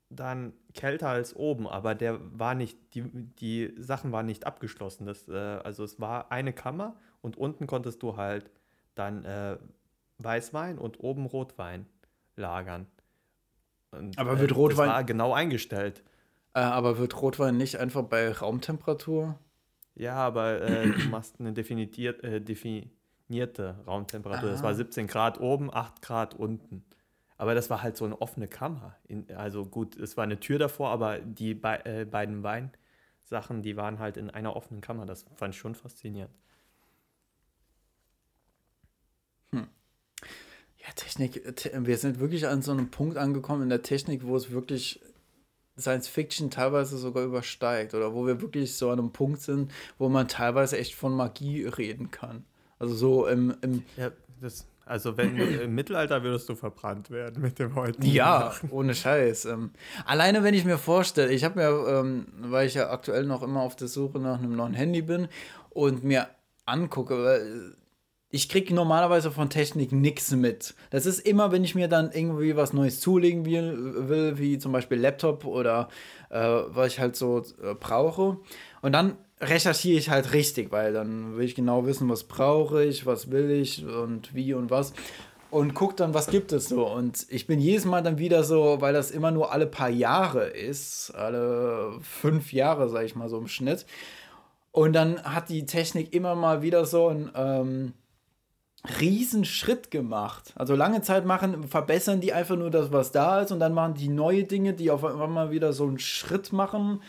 [0.09, 5.06] dann kälter als oben, aber der war nicht, die, die Sachen waren nicht abgeschlossen.
[5.06, 8.50] Das, äh, also es war eine Kammer und unten konntest du halt
[8.94, 9.59] dann äh,
[10.18, 11.87] Weißwein und oben Rotwein
[12.37, 12.87] lagern.
[13.90, 16.02] Und, Aber wird äh, Rotwein- war genau eingestellt.
[16.54, 19.38] äh, aber wird Rotwein nicht einfach bei Raumtemperatur?
[19.94, 22.40] Ja, aber äh, du machst eine definiert, äh,
[23.28, 24.50] definierte Raumtemperatur.
[24.50, 24.64] Das Ah.
[24.64, 26.84] war 17 Grad oben, 8 Grad unten.
[27.38, 28.96] Aber das war halt so eine offene Kammer.
[29.08, 33.76] In, also gut, es war eine Tür davor, aber die bei, äh, beiden Weinsachen, die
[33.76, 35.04] waren halt in einer offenen Kammer.
[35.06, 36.34] Das fand ich schon faszinierend.
[39.52, 44.36] Ja, Technik, te wir sind wirklich an so einem Punkt angekommen in der Technik, wo
[44.36, 45.00] es wirklich
[45.76, 50.08] Science Fiction teilweise sogar übersteigt oder wo wir wirklich so an einem Punkt sind, wo
[50.08, 52.44] man teilweise echt von Magie reden kann.
[52.78, 54.10] Also so im, im Ja,
[54.40, 58.06] das, also wenn im Mittelalter würdest du verbrannt werden mit dem heutigen.
[58.06, 59.46] Ja, ohne Scheiß.
[59.46, 59.70] Ähm,
[60.04, 63.62] alleine wenn ich mir vorstelle, ich habe mir, ähm, weil ich ja aktuell noch immer
[63.62, 65.28] auf der Suche nach einem neuen Handy bin
[65.70, 66.28] und mir
[66.66, 67.76] angucke, weil
[68.28, 70.74] ich kriege normalerweise von Technik nichts mit.
[70.90, 74.72] Das ist immer, wenn ich mir dann irgendwie was Neues zulegen will, will wie zum
[74.72, 75.88] Beispiel Laptop oder
[76.30, 78.38] äh, was ich halt so äh, brauche.
[78.82, 83.07] Und dann recherchiere ich halt richtig, weil dann will ich genau wissen, was brauche ich,
[83.07, 84.92] was will ich und wie und was.
[85.51, 86.87] Und guck dann, was gibt es so.
[86.87, 90.46] Und ich bin jedes Mal dann wieder so, weil das immer nur alle paar Jahre
[90.46, 93.87] ist, alle fünf Jahre, sag ich mal so im Schnitt.
[94.72, 97.92] Und dann hat die Technik immer mal wieder so einen ähm,
[99.01, 100.53] riesen Schritt gemacht.
[100.57, 103.94] Also lange Zeit machen, verbessern die einfach nur das, was da ist, und dann machen
[103.94, 107.01] die neue Dinge, die auf einmal wieder so einen Schritt machen.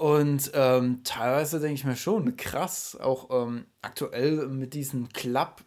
[0.00, 5.62] Und ähm, teilweise denke ich mir schon, krass, auch ähm, aktuell mit diesen Klapp-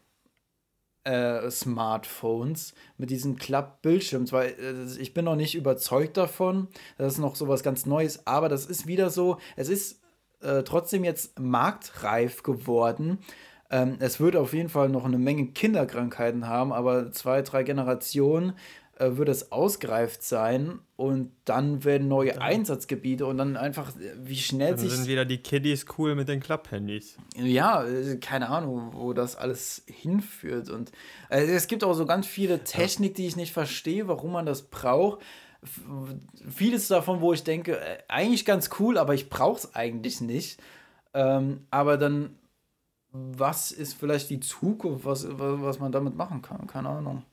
[1.03, 6.67] äh, Smartphones mit diesen Klappbildschirms, weil äh, ich bin noch nicht überzeugt davon.
[6.97, 10.01] Das ist noch so was ganz Neues, aber das ist wieder so, es ist
[10.41, 13.19] äh, trotzdem jetzt marktreif geworden.
[13.69, 18.53] Ähm, es wird auf jeden Fall noch eine Menge Kinderkrankheiten haben, aber zwei, drei Generationen
[18.99, 24.37] äh, wird es ausgereift sein und dann werden neue Einsatzgebiete und dann einfach, äh, wie
[24.37, 27.17] schnell Dann sich sind wieder die Kiddies cool mit den Klapphandys.
[27.35, 30.69] ja, äh, keine Ahnung, wo das alles hinführt.
[30.69, 30.91] Und
[31.29, 34.61] äh, es gibt auch so ganz viele Technik, die ich nicht verstehe, warum man das
[34.61, 35.23] braucht.
[36.49, 40.61] Vieles davon, wo ich denke, eigentlich ganz cool, aber ich brauche es eigentlich nicht.
[41.15, 42.37] Ähm, aber dann,
[43.11, 46.67] was ist vielleicht die Zukunft, was, was man damit machen kann?
[46.67, 47.23] Keine Ahnung.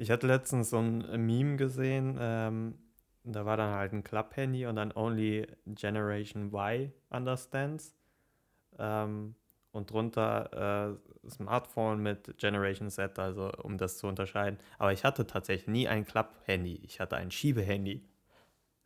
[0.00, 2.78] Ich hatte letztens so ein Meme gesehen, ähm,
[3.22, 7.94] da war dann halt ein Klapphandy und dann Only Generation Y understands.
[8.78, 9.34] Ähm,
[9.72, 14.58] und drunter äh, Smartphone mit Generation Z, also um das zu unterscheiden.
[14.78, 18.02] Aber ich hatte tatsächlich nie ein Klapphandy, ich hatte ein Schiebehandy.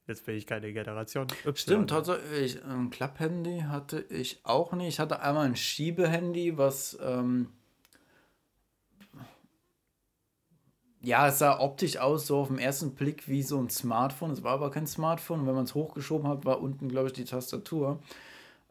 [0.09, 1.29] Jetzt bin ich keine Generation.
[1.47, 1.57] Y.
[1.57, 2.63] Stimmt, tatsächlich.
[2.65, 4.89] Ein Klapphandy hatte ich auch nicht.
[4.89, 6.99] Ich hatte einmal ein Schiebehandy, was.
[7.01, 7.53] Ähm,
[11.05, 14.31] ja, es sah optisch aus, so auf den ersten Blick wie so ein Smartphone.
[14.33, 15.41] Es war aber kein Smartphone.
[15.41, 18.01] Und wenn man es hochgeschoben hat, war unten, glaube ich, die Tastatur.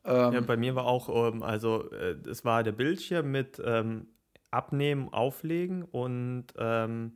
[0.05, 4.07] Ähm, Ja, bei mir war auch, ähm, also äh, es war der Bildschirm mit ähm,
[4.51, 7.13] Abnehmen, Auflegen und ähm,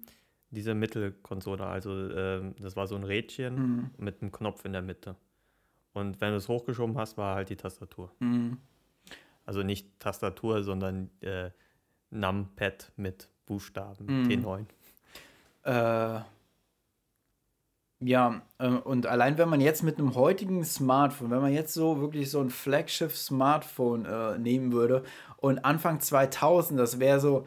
[0.49, 1.65] diese Mittelkonsole.
[1.65, 3.89] Also ähm, das war so ein Rädchen Mhm.
[3.97, 5.15] mit einem Knopf in der Mitte.
[5.93, 8.11] Und wenn du es hochgeschoben hast, war halt die Tastatur.
[8.19, 8.57] mhm.
[9.45, 11.51] Also nicht Tastatur, sondern äh,
[12.09, 14.27] Numpad mit Buchstaben Mhm.
[14.27, 14.65] T9.
[15.67, 16.21] Äh,
[17.99, 21.99] ja, äh, und allein wenn man jetzt mit einem heutigen Smartphone, wenn man jetzt so
[21.99, 25.03] wirklich so ein Flagship-Smartphone äh, nehmen würde
[25.37, 27.45] und Anfang 2000, das wäre so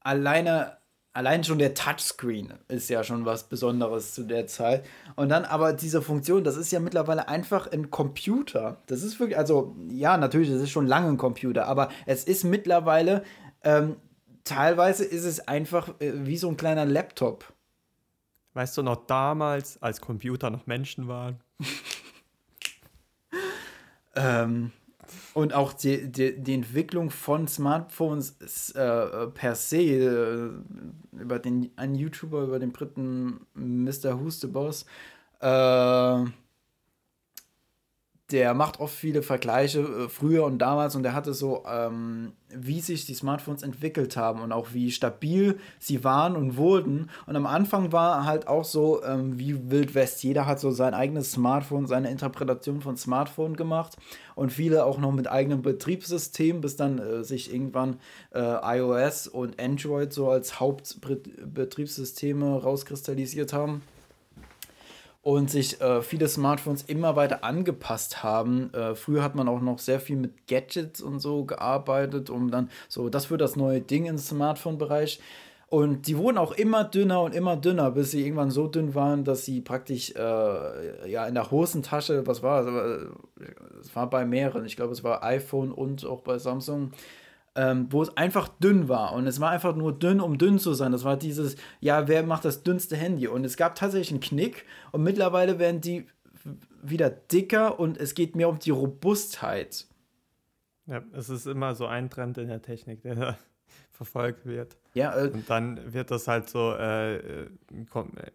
[0.00, 0.78] alleine,
[1.12, 4.86] allein schon der Touchscreen ist ja schon was Besonderes zu der Zeit.
[5.16, 8.78] Und dann aber diese Funktion, das ist ja mittlerweile einfach ein Computer.
[8.86, 12.44] Das ist wirklich, also ja, natürlich, das ist schon lange ein Computer, aber es ist
[12.44, 13.24] mittlerweile,
[13.64, 13.96] ähm,
[14.44, 17.52] teilweise ist es einfach äh, wie so ein kleiner Laptop.
[18.54, 21.40] Weißt du noch damals, als Computer noch Menschen waren?
[24.14, 24.72] Ähm,
[25.34, 30.50] und auch die, die, die Entwicklung von Smartphones äh, per se, äh,
[31.12, 34.18] über den einen YouTuber, über den Briten Mr.
[34.18, 34.86] Husteboss,
[35.40, 36.24] äh,
[38.30, 42.80] der macht oft viele Vergleiche äh, früher und damals und der hatte so, ähm, wie
[42.80, 47.10] sich die Smartphones entwickelt haben und auch wie stabil sie waren und wurden.
[47.26, 50.22] Und am Anfang war halt auch so ähm, wie Wild West.
[50.22, 53.96] Jeder hat so sein eigenes Smartphone, seine Interpretation von Smartphone gemacht
[54.34, 57.98] und viele auch noch mit eigenem Betriebssystem, bis dann äh, sich irgendwann
[58.34, 63.82] äh, iOS und Android so als Hauptbetriebssysteme rauskristallisiert haben
[65.22, 68.74] und sich äh, viele Smartphones immer weiter angepasst haben.
[68.74, 72.70] Äh, früher hat man auch noch sehr viel mit Gadgets und so gearbeitet, um dann
[72.88, 75.20] so, das wird das neue Ding im Smartphone-Bereich.
[75.68, 79.24] Und die wurden auch immer dünner und immer dünner, bis sie irgendwann so dünn waren,
[79.24, 83.08] dass sie praktisch äh, ja in der Hosentasche, was war es?
[83.80, 86.90] Es war bei mehreren, ich glaube, es war iPhone und auch bei Samsung,
[87.54, 89.12] ähm, wo es einfach dünn war.
[89.12, 90.92] Und es war einfach nur dünn, um dünn zu sein.
[90.92, 93.28] Das war dieses, ja, wer macht das dünnste Handy?
[93.28, 96.06] Und es gab tatsächlich einen Knick und mittlerweile werden die
[96.82, 99.86] wieder dicker und es geht mehr um die Robustheit.
[100.86, 103.38] Ja, es ist immer so ein Trend in der Technik, der
[103.92, 104.76] verfolgt wird.
[104.94, 107.46] Ja, äh, und dann wird das halt so äh, äh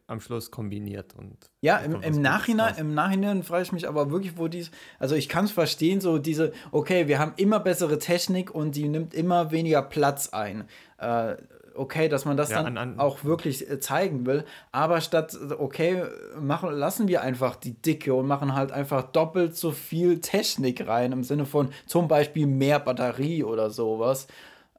[0.07, 4.37] am Schluss kombiniert und ja, im, im Nachhinein, im Nachhinein frage ich mich aber wirklich,
[4.37, 8.53] wo dies, also ich kann es verstehen, so diese, okay, wir haben immer bessere Technik
[8.53, 10.65] und die nimmt immer weniger Platz ein.
[10.97, 11.35] Äh,
[11.77, 14.43] okay, dass man das ja, dann an, an, auch wirklich äh, zeigen will.
[14.71, 16.03] Aber statt, okay,
[16.39, 21.11] machen, lassen wir einfach die Dicke und machen halt einfach doppelt so viel Technik rein,
[21.11, 24.27] im Sinne von zum Beispiel mehr Batterie oder sowas.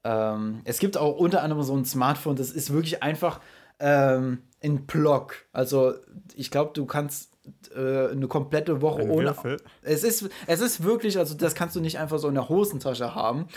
[0.09, 3.41] Ähm, es gibt auch unter anderem so ein Smartphone, das ist wirklich einfach
[3.79, 5.35] ähm, ein Block.
[5.53, 5.93] Also
[6.35, 7.37] ich glaube, du kannst
[7.77, 9.27] äh, eine komplette Woche ein ohne.
[9.27, 9.59] Würfel.
[9.83, 13.15] Es ist, es ist wirklich, also das kannst du nicht einfach so in der Hosentasche
[13.15, 13.49] haben.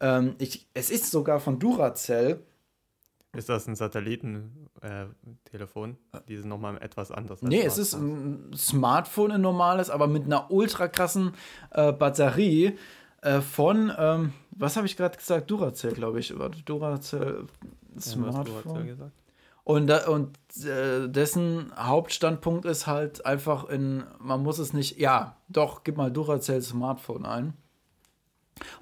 [0.00, 2.38] Ähm, ich, es ist sogar von Duracell.
[3.36, 5.96] Ist das ein Satellitentelefon?
[6.12, 7.42] Äh, Die sind nochmal etwas anders.
[7.42, 11.32] Nee, es ist ein Smartphone, ein normales, aber mit einer ultra krassen
[11.72, 12.78] äh, Batterie
[13.26, 15.50] äh, von, ähm, was habe ich gerade gesagt?
[15.50, 16.32] Duracell, glaube ich.
[16.64, 17.46] Duracell
[17.98, 18.86] Smartphone.
[18.86, 18.94] Ja,
[19.64, 25.82] und, und äh, dessen Hauptstandpunkt ist halt einfach in, man muss es nicht, ja, doch,
[25.82, 27.54] gib mal Duracell Smartphone ein.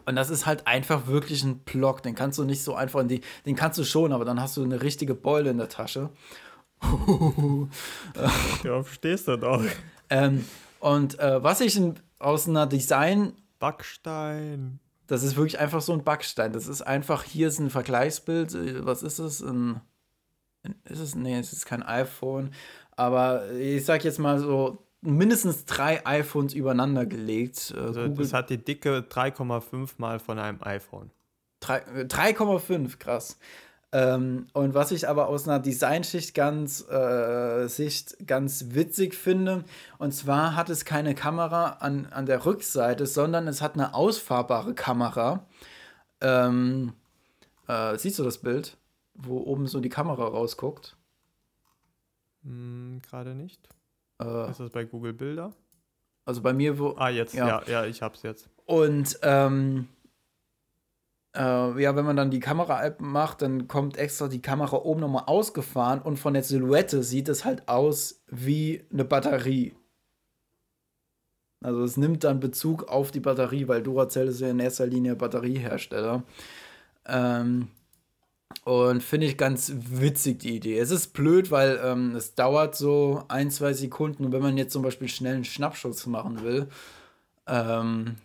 [0.04, 3.08] Und das ist halt einfach wirklich ein Block, den kannst du nicht so einfach in
[3.08, 6.10] die, den kannst du schon, aber dann hast du eine richtige Beule in der Tasche.
[8.62, 9.64] Darauf stehst du doch.
[10.10, 10.44] Ähm,
[10.80, 14.80] und äh, was ich in, aus einer Design Backstein.
[15.06, 16.52] Das ist wirklich einfach so ein Backstein.
[16.52, 18.84] Das ist einfach, hier ist ein Vergleichsbild.
[18.86, 19.42] Was ist es?
[19.42, 19.80] Ein,
[20.84, 21.14] ist es?
[21.14, 22.52] Nee, es ist kein iPhone.
[22.92, 27.74] Aber ich sag jetzt mal so, mindestens drei iPhones übereinander gelegt.
[27.76, 31.10] Äh, also das hat die Dicke 3,5 mal von einem iPhone.
[31.62, 33.38] 3,5, äh, krass.
[33.94, 39.62] Ähm, und was ich aber aus einer Designschicht ganz, äh, Sicht ganz witzig finde,
[39.98, 44.74] und zwar hat es keine Kamera an, an der Rückseite, sondern es hat eine ausfahrbare
[44.74, 45.46] Kamera.
[46.20, 46.94] Ähm,
[47.68, 48.76] äh, siehst du das Bild,
[49.14, 50.96] wo oben so die Kamera rausguckt?
[52.42, 53.68] Hm, Gerade nicht.
[54.20, 55.52] Äh, Ist das bei Google Bilder?
[56.24, 56.96] Also bei mir, wo.
[56.96, 58.48] Ah, jetzt, ja, ja, ja ich hab's jetzt.
[58.66, 59.86] Und ähm,
[61.34, 65.24] äh, ja, wenn man dann die Kamera-App macht, dann kommt extra die Kamera oben nochmal
[65.26, 69.74] ausgefahren und von der Silhouette sieht es halt aus wie eine Batterie.
[71.60, 75.16] Also es nimmt dann Bezug auf die Batterie, weil Duracell ist ja in erster Linie
[75.16, 76.22] Batteriehersteller.
[77.06, 77.68] Ähm,
[78.64, 80.78] und finde ich ganz witzig die Idee.
[80.78, 84.72] Es ist blöd, weil ähm, es dauert so ein, zwei Sekunden und wenn man jetzt
[84.72, 86.68] zum Beispiel schnell einen Schnappschuss machen will,
[87.46, 88.16] ähm,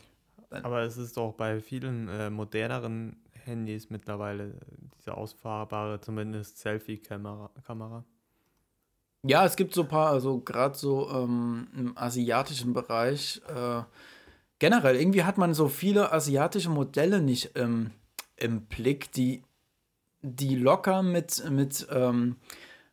[0.50, 4.54] aber es ist doch bei vielen äh, moderneren Handys mittlerweile
[4.98, 7.52] diese ausfahrbare, zumindest Selfie-Kamera.
[7.66, 8.04] Kamera.
[9.24, 13.42] Ja, es gibt so ein paar, also gerade so ähm, im asiatischen Bereich.
[13.48, 13.84] Äh,
[14.60, 17.92] generell, irgendwie hat man so viele asiatische Modelle nicht ähm,
[18.38, 19.44] im Blick, die,
[20.22, 22.38] die locker mit, mit ähm,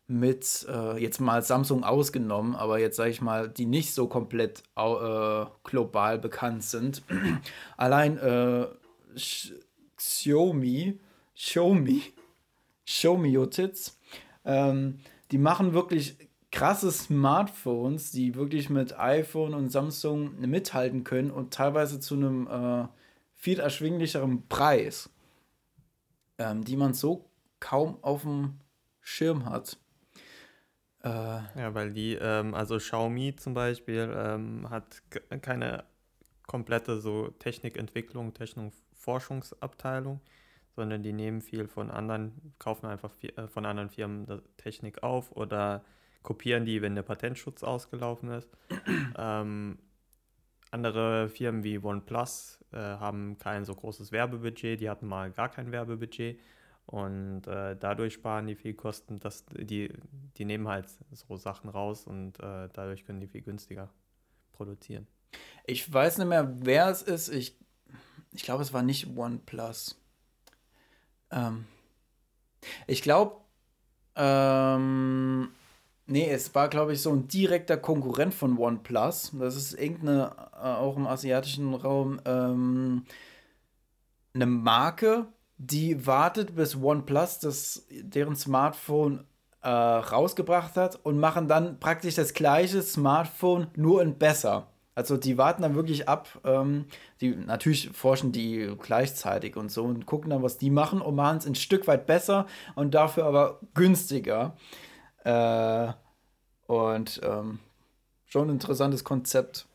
[0.09, 4.63] mit, äh, jetzt mal Samsung ausgenommen, aber jetzt sage ich mal, die nicht so komplett
[4.77, 7.03] äh, global bekannt sind.
[7.77, 8.67] Allein äh,
[9.97, 11.01] Xiaomi,
[11.35, 12.03] Xiaomi,
[12.85, 13.99] Xiaomi Yotits,
[14.45, 15.01] ähm,
[15.33, 16.17] die machen wirklich
[16.53, 22.87] krasse Smartphones, die wirklich mit iPhone und Samsung mithalten können und teilweise zu einem äh,
[23.35, 25.11] viel erschwinglicheren Preis,
[26.39, 27.29] ähm, die man so
[27.59, 28.61] kaum auf dem
[29.01, 29.79] Schirm hat.
[31.07, 35.03] Äh, ja, weil die, ähm, also Xiaomi zum Beispiel, ähm, hat
[35.41, 35.85] keine
[36.49, 40.21] komplette so Technikentwicklung, Technikforschungsabteilung,
[40.75, 45.31] sondern die nehmen viel von anderen, kaufen einfach viel, äh, von anderen Firmen Technik auf
[45.31, 45.85] oder
[46.25, 48.49] kopieren die, wenn der Patentschutz ausgelaufen ist.
[49.17, 49.79] ähm,
[50.73, 55.71] andere Firmen wie OnePlus äh, haben kein so großes Werbebudget, die hatten mal gar kein
[55.71, 56.41] Werbebudget
[56.87, 59.93] und äh, dadurch sparen die viel Kosten, dass die,
[60.37, 63.91] die nehmen halt so Sachen raus und äh, dadurch können die viel günstiger
[64.53, 65.07] produzieren.
[65.65, 67.29] Ich weiß nicht mehr, wer es ist.
[67.29, 67.59] Ich,
[68.33, 70.01] ich glaube, es war nicht OnePlus.
[71.33, 71.67] Ähm,
[72.87, 73.41] ich glaube,
[74.15, 75.49] ähm,
[76.07, 79.33] nee, es war, glaube ich, so ein direkter Konkurrent von OnePlus.
[79.39, 83.05] Das ist irgendeine, äh, auch im asiatischen Raum, ähm,
[84.35, 85.27] eine Marke,
[85.59, 89.25] die wartet, bis OnePlus das, deren Smartphone
[89.63, 94.69] äh, rausgebracht hat und machen dann praktisch das gleiche Smartphone nur in besser.
[94.95, 96.41] Also die warten dann wirklich ab.
[96.45, 96.87] Ähm,
[97.21, 101.39] die natürlich forschen die gleichzeitig und so und gucken dann, was die machen und machen
[101.39, 104.57] es ein Stück weit besser und dafür aber günstiger.
[105.25, 105.93] Äh,
[106.67, 107.59] und ähm,
[108.25, 109.67] schon ein interessantes Konzept.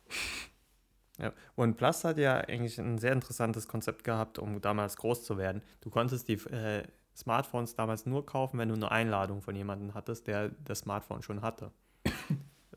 [1.22, 5.62] Ja, OnePlus hat ja eigentlich ein sehr interessantes Konzept gehabt, um damals groß zu werden.
[5.80, 6.82] Du konntest die äh,
[7.16, 11.40] Smartphones damals nur kaufen, wenn du eine Einladung von jemandem hattest, der das Smartphone schon
[11.40, 11.70] hatte.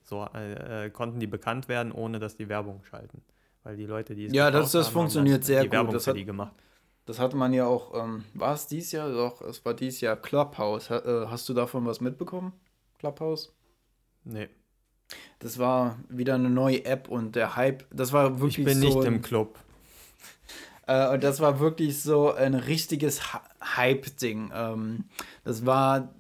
[0.04, 3.24] so äh, äh, konnten die bekannt werden, ohne dass die Werbung schalten.
[3.64, 5.96] Weil die Leute, die es Ja, das, das haben, funktioniert sehr die Werbung gut.
[5.96, 6.54] Das hat, die gemacht.
[7.06, 9.12] Das hatte man ja auch, ähm, war es dieses Jahr?
[9.12, 10.92] Doch, es war dieses Jahr Clubhouse.
[10.92, 12.54] Ha, äh, hast du davon was mitbekommen?
[13.00, 13.52] Clubhouse?
[14.24, 14.50] Nee.
[15.40, 18.62] Das war wieder eine neue App und der Hype, das war wirklich so.
[18.62, 19.60] Ich bin so nicht im Club.
[20.88, 23.20] Äh, und das war wirklich so ein richtiges
[23.60, 24.52] Hype-Ding.
[24.54, 25.06] Ähm,
[25.44, 26.14] das war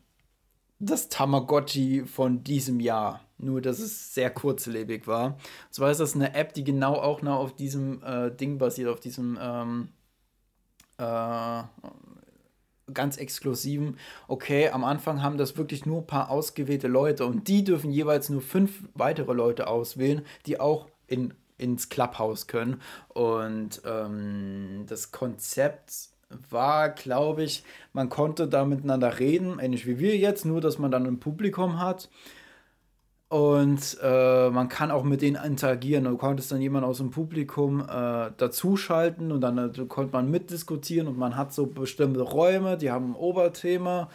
[0.79, 3.21] das Tamagotchi von diesem Jahr.
[3.37, 5.33] Nur, dass es sehr kurzlebig war.
[5.33, 5.37] Und
[5.69, 8.99] zwar ist das eine App, die genau auch noch auf diesem äh, Ding basiert, auf
[8.99, 9.89] diesem ähm,
[10.97, 11.63] äh,
[12.93, 13.97] ganz exklusiven.
[14.27, 18.29] Okay, am Anfang haben das wirklich nur ein paar ausgewählte Leute und die dürfen jeweils
[18.29, 22.81] nur fünf weitere Leute auswählen, die auch in, ins Clubhouse können.
[23.09, 26.09] Und ähm, das Konzept
[26.49, 27.63] war, glaube ich,
[27.93, 31.79] man konnte da miteinander reden, ähnlich wie wir jetzt, nur dass man dann ein Publikum
[31.79, 32.09] hat.
[33.27, 36.03] Und äh, man kann auch mit denen interagieren.
[36.03, 41.07] Du konntest dann jemanden aus dem Publikum äh, dazuschalten und dann äh, konnte man mitdiskutieren
[41.07, 44.09] und man hat so bestimmte Räume, die haben ein Oberthema.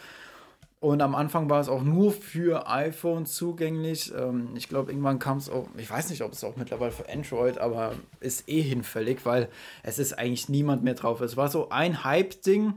[0.79, 4.11] Und am Anfang war es auch nur für iPhone zugänglich.
[4.17, 7.07] Ähm, ich glaube, irgendwann kam es auch, ich weiß nicht, ob es auch mittlerweile für
[7.07, 9.49] Android, aber ist eh hinfällig, weil
[9.83, 11.21] es ist eigentlich niemand mehr drauf.
[11.21, 12.73] Es war so ein Hype-Ding.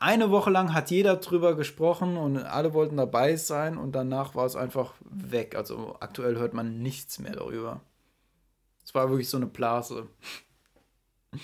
[0.00, 4.46] Eine Woche lang hat jeder drüber gesprochen und alle wollten dabei sein und danach war
[4.46, 5.56] es einfach weg.
[5.56, 7.80] Also aktuell hört man nichts mehr darüber.
[8.84, 10.06] Es war wirklich so eine Blase.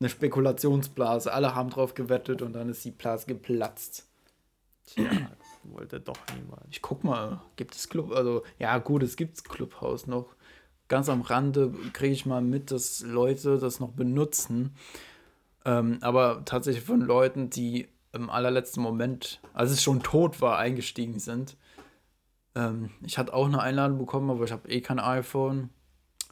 [0.00, 1.32] Eine Spekulationsblase.
[1.32, 4.08] Alle haben drauf gewettet und dann ist die Blase geplatzt.
[4.84, 5.08] Tja,
[5.62, 6.62] wollte doch niemand.
[6.70, 10.34] Ich guck mal, gibt es Club, also ja gut, es gibt Clubhaus noch.
[10.88, 14.74] Ganz am Rande kriege ich mal mit, dass Leute das noch benutzen.
[15.64, 21.18] Ähm, aber tatsächlich von Leuten, die im allerletzten Moment, als es schon tot war, eingestiegen
[21.18, 21.56] sind.
[22.54, 25.70] Ähm, ich hatte auch eine Einladung bekommen, aber ich habe eh kein iPhone.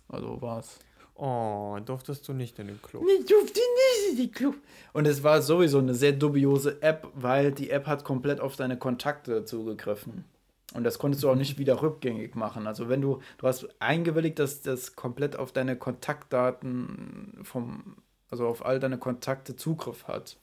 [0.08, 0.78] Also war's.
[1.14, 3.04] Oh, durftest du nicht in den Club?
[3.06, 4.56] Ich durfte nicht in den Club.
[4.94, 8.78] Und es war sowieso eine sehr dubiose App, weil die App hat komplett auf deine
[8.78, 10.24] Kontakte zugegriffen.
[10.72, 12.66] Und das konntest du auch nicht wieder rückgängig machen.
[12.66, 17.96] Also wenn du, du hast eingewilligt, dass das komplett auf deine Kontaktdaten vom,
[18.30, 20.38] also auf all deine Kontakte Zugriff hat.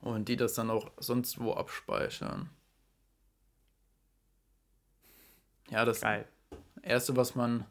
[0.00, 2.50] Und die das dann auch sonst wo abspeichern.
[5.70, 6.26] Ja, das Geil.
[6.82, 7.66] erste, was man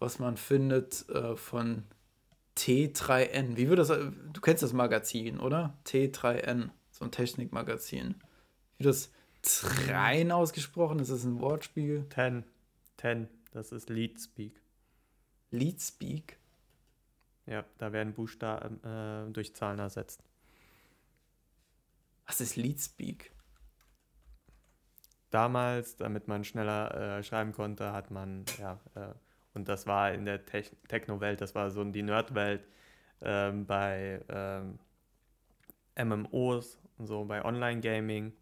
[0.00, 1.84] was man findet äh, von
[2.56, 3.56] T3N.
[3.56, 3.88] Wie wird das?
[3.88, 5.76] Du kennst das Magazin, oder?
[5.86, 8.16] T3N, so ein Technikmagazin.
[8.78, 9.10] Wie das
[9.42, 10.98] Trein ausgesprochen?
[10.98, 12.06] Ist das ein Wortspiel?
[12.10, 12.44] Ten.
[12.96, 13.28] Ten.
[13.52, 14.60] Das ist Leadspeak.
[15.50, 16.37] Leadspeak?
[17.48, 20.22] Ja, da werden Buchstaben äh, durch Zahlen ersetzt.
[22.26, 23.32] Was ist Leadspeak?
[25.30, 29.14] Damals, damit man schneller äh, schreiben konnte, hat man ja, äh,
[29.54, 32.66] und das war in der Te Techno-Welt, das war so die Nerd-Welt
[33.22, 34.78] ähm, bei ähm,
[35.96, 38.32] MMOs und so, bei Online-Gaming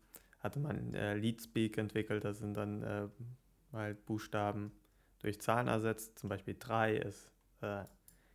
[0.40, 3.08] hatte man äh, Leadspeak entwickelt, das sind dann äh,
[3.72, 4.72] halt Buchstaben
[5.20, 7.30] durch Zahlen ersetzt, zum Beispiel 3 ist
[7.62, 7.84] äh,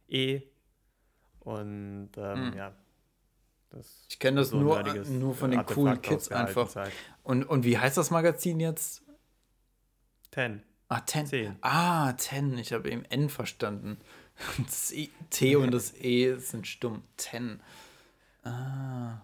[0.07, 0.41] E
[1.41, 2.57] und ähm, mhm.
[2.57, 2.73] ja,
[3.69, 6.69] das ich kenne das so nur, nur von den Artefakt coolen Kids einfach.
[7.23, 9.03] Und, und wie heißt das Magazin jetzt?
[10.31, 10.63] Ten.
[10.87, 11.25] Ah, Ten.
[11.25, 11.55] 10.
[11.61, 12.57] Ah, Ten.
[12.57, 13.97] Ich habe eben N verstanden.
[14.67, 17.03] C, T und das E sind stumm.
[17.17, 17.61] Ten.
[18.43, 19.21] Ah.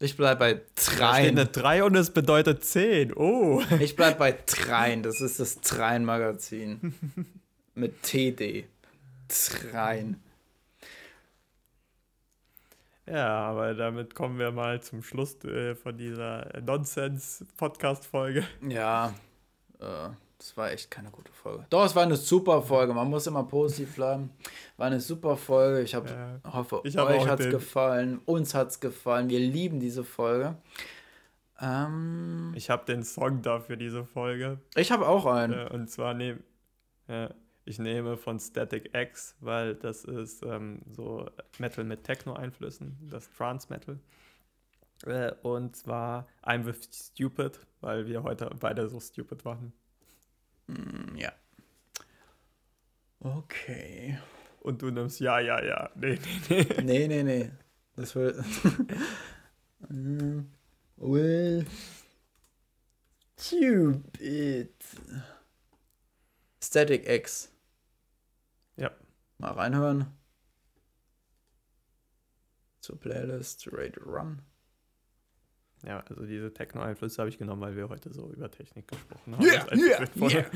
[0.00, 1.28] Ich bleib bei Da steht Trein.
[1.28, 3.14] eine 3 und es bedeutet 10.
[3.14, 3.62] Oh.
[3.80, 5.04] Ich bleib bei Trein.
[5.04, 6.94] Das ist das Trein-Magazin.
[7.76, 8.66] Mit TD.
[9.28, 10.20] Trein.
[13.12, 18.44] Ja, aber damit kommen wir mal zum Schluss äh, von dieser Nonsense-Podcast-Folge.
[18.66, 19.12] Ja,
[19.80, 20.08] äh,
[20.38, 21.66] das war echt keine gute Folge.
[21.70, 22.94] Doch, es war eine super Folge.
[22.94, 24.30] Man muss immer positiv bleiben.
[24.76, 25.82] War eine super Folge.
[25.82, 26.40] Ich hab, Ja.
[26.52, 28.20] hoffe, Ich euch hat's den- gefallen.
[28.24, 29.28] Uns hat's gefallen.
[29.28, 30.56] Wir lieben diese Folge.
[31.60, 34.58] Ähm, Ich habe den Song da für diese Folge.
[34.74, 35.52] ich habe auch einen.
[35.52, 36.18] Äh, und zwar
[37.08, 37.28] äh,
[37.64, 43.68] ich nehme von Static X, weil das ist ähm, so Metal mit Techno-Einflüssen, das Trance
[43.70, 43.98] Metal.
[45.06, 49.72] Äh, und zwar I'm with Stupid, weil wir heute beide so stupid waren.
[50.68, 51.32] Mm, Ja.
[53.20, 54.18] Okay.
[54.60, 55.90] Und du nimmst ja, ja, ja.
[55.96, 56.82] Nee, nee, nee.
[56.82, 57.50] Nee, nee, nee.
[57.96, 58.36] Das wird.
[59.88, 60.46] Mm,
[60.96, 61.66] Will.
[63.36, 64.72] Stupid.
[66.60, 67.51] Static X.
[69.42, 70.06] Mal reinhören.
[72.78, 73.70] Zur Playlist, to
[74.06, 74.40] Run.
[75.84, 79.44] Ja, also diese Techno-Einflüsse habe ich genommen, weil wir heute so über Technik gesprochen haben.
[79.44, 80.46] Yeah, yeah, yeah.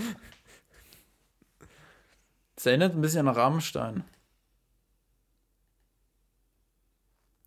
[2.54, 4.04] Das erinnert ein bisschen an Rammstein.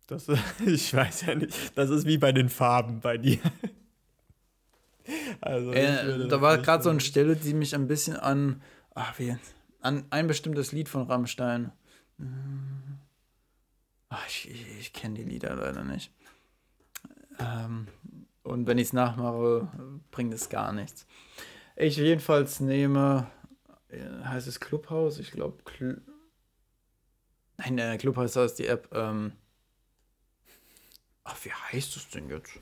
[0.08, 0.28] Das,
[0.66, 1.56] ich weiß ja nicht.
[1.74, 3.38] Das ist wie bei den Farben bei dir.
[5.40, 7.00] Also, Äh, da war gerade so eine.
[7.00, 8.62] Stelle, die mich ein bisschen an,
[8.94, 9.38] ach, wie,
[9.80, 11.72] an ein bestimmtes Lied von Rammstein.
[14.08, 16.12] Ach, ich ich, ich kenne die Lieder leider nicht.
[17.38, 17.88] Ähm,
[18.42, 19.68] und wenn ich es nachmache,
[20.10, 21.06] bringt es gar nichts.
[21.76, 23.30] Ich jedenfalls nehme,
[23.88, 25.18] äh, heißt es Clubhouse?
[25.18, 26.02] Ich glaube, Cl
[27.56, 28.88] Nein, äh, Clubhouse heißt die App.
[28.92, 29.32] Ähm,
[31.24, 32.58] ach, wie heißt es denn jetzt?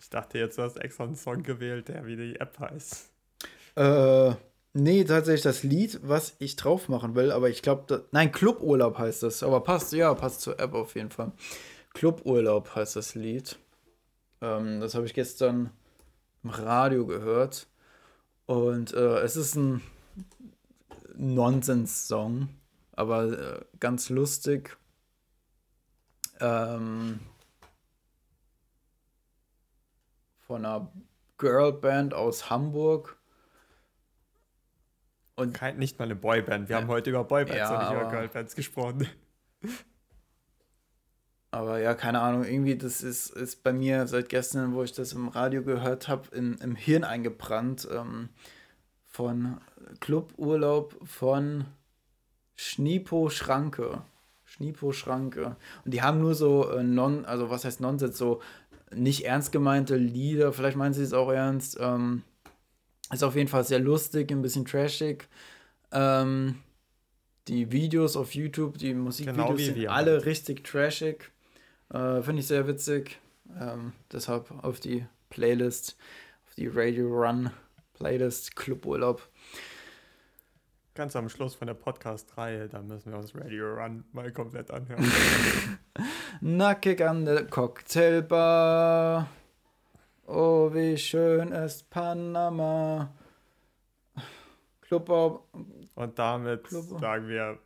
[0.00, 3.10] Ich dachte jetzt, du hast extra einen Song gewählt, der wie die App heißt.
[3.76, 4.34] Äh,
[4.74, 9.22] nee, tatsächlich das Lied, was ich drauf machen will, aber ich glaube, nein, Cluburlaub heißt
[9.22, 11.32] das, aber passt, ja, passt zur App auf jeden Fall.
[11.94, 13.58] Cluburlaub heißt das Lied.
[14.42, 15.70] Ähm, das habe ich gestern
[16.42, 17.66] im Radio gehört
[18.46, 19.80] und äh, es ist ein
[21.16, 22.48] Nonsens-Song,
[22.92, 24.76] aber äh, ganz lustig.
[26.40, 27.20] Ähm,
[30.40, 30.92] von einer
[31.38, 33.16] Girlband aus Hamburg.
[35.36, 36.68] Und Kein, nicht mal eine Boyband.
[36.68, 36.82] Wir Ja.
[36.82, 39.08] haben heute über Boybands Ja, und nicht über Girlbands gesprochen.
[41.50, 45.12] Aber ja, keine Ahnung, irgendwie, das ist, ist bei mir seit gestern, wo ich das
[45.12, 47.88] im Radio gehört habe, im, im Hirn eingebrannt.
[47.90, 48.28] Ähm,
[49.06, 49.58] von
[50.00, 51.66] Cluburlaub von
[52.56, 54.02] Schniepo Schranke.
[54.44, 55.56] Schniepo Schranke.
[55.84, 58.40] Und die haben nur so äh, non, also was heißt Nonsens, so
[58.92, 61.76] nicht ernst gemeinte Lieder, vielleicht meinen sie es auch ernst.
[61.80, 62.22] Ähm,
[63.14, 65.28] ist auf jeden Fall sehr lustig, ein bisschen trashig.
[65.92, 66.56] Ähm,
[67.48, 70.26] die Videos auf YouTube, die Musikvideos Genau sind alle halt.
[70.26, 71.30] richtig trashig.
[71.92, 73.18] Äh, Finde ich sehr witzig.
[73.60, 75.96] Ähm, deshalb auf die Playlist,
[76.46, 77.50] auf die Radio Run
[77.94, 79.28] Playlist Cluburlaub.
[80.94, 85.04] Ganz am Schluss von der Podcast-Reihe, da müssen wir uns Radio Run mal komplett anhören.
[86.40, 89.28] Nackig an der Cocktailbar.
[90.26, 93.12] Oh, wie schön ist Panama.
[94.82, 95.46] Cluburlaub.
[95.94, 97.58] Und damit Club- sagen wir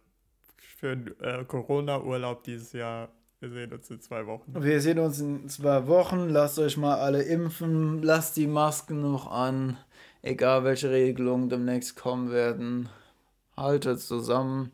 [0.56, 3.08] für den äh, Corona-Urlaub dieses Jahr,
[3.40, 4.52] wir sehen uns in zwei Wochen.
[4.62, 6.28] Wir sehen uns in zwei Wochen.
[6.28, 8.02] Lasst euch mal alle impfen.
[8.02, 9.76] Lasst die Masken noch an.
[10.22, 12.88] Egal welche Regelungen demnächst kommen werden.
[13.56, 14.72] Haltet zusammen.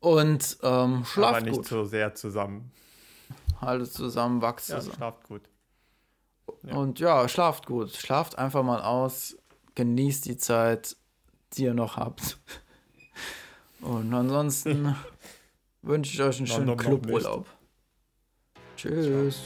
[0.00, 1.66] Und ähm, Aber schlaft nicht gut.
[1.66, 2.70] so sehr zusammen.
[3.60, 4.96] Haltet zusammen, wachst Ja, zusammen.
[4.96, 5.42] schlaft gut.
[6.62, 6.74] Ja.
[6.74, 7.92] Und ja, schlaft gut.
[7.92, 9.36] Schlaft einfach mal aus.
[9.74, 10.96] Genießt die Zeit,
[11.54, 12.38] die ihr noch habt.
[13.80, 14.96] Und ansonsten
[15.82, 16.76] wünsche ich euch einen schönen.
[16.76, 17.46] Cluburlaub.
[18.76, 19.42] Tschüss.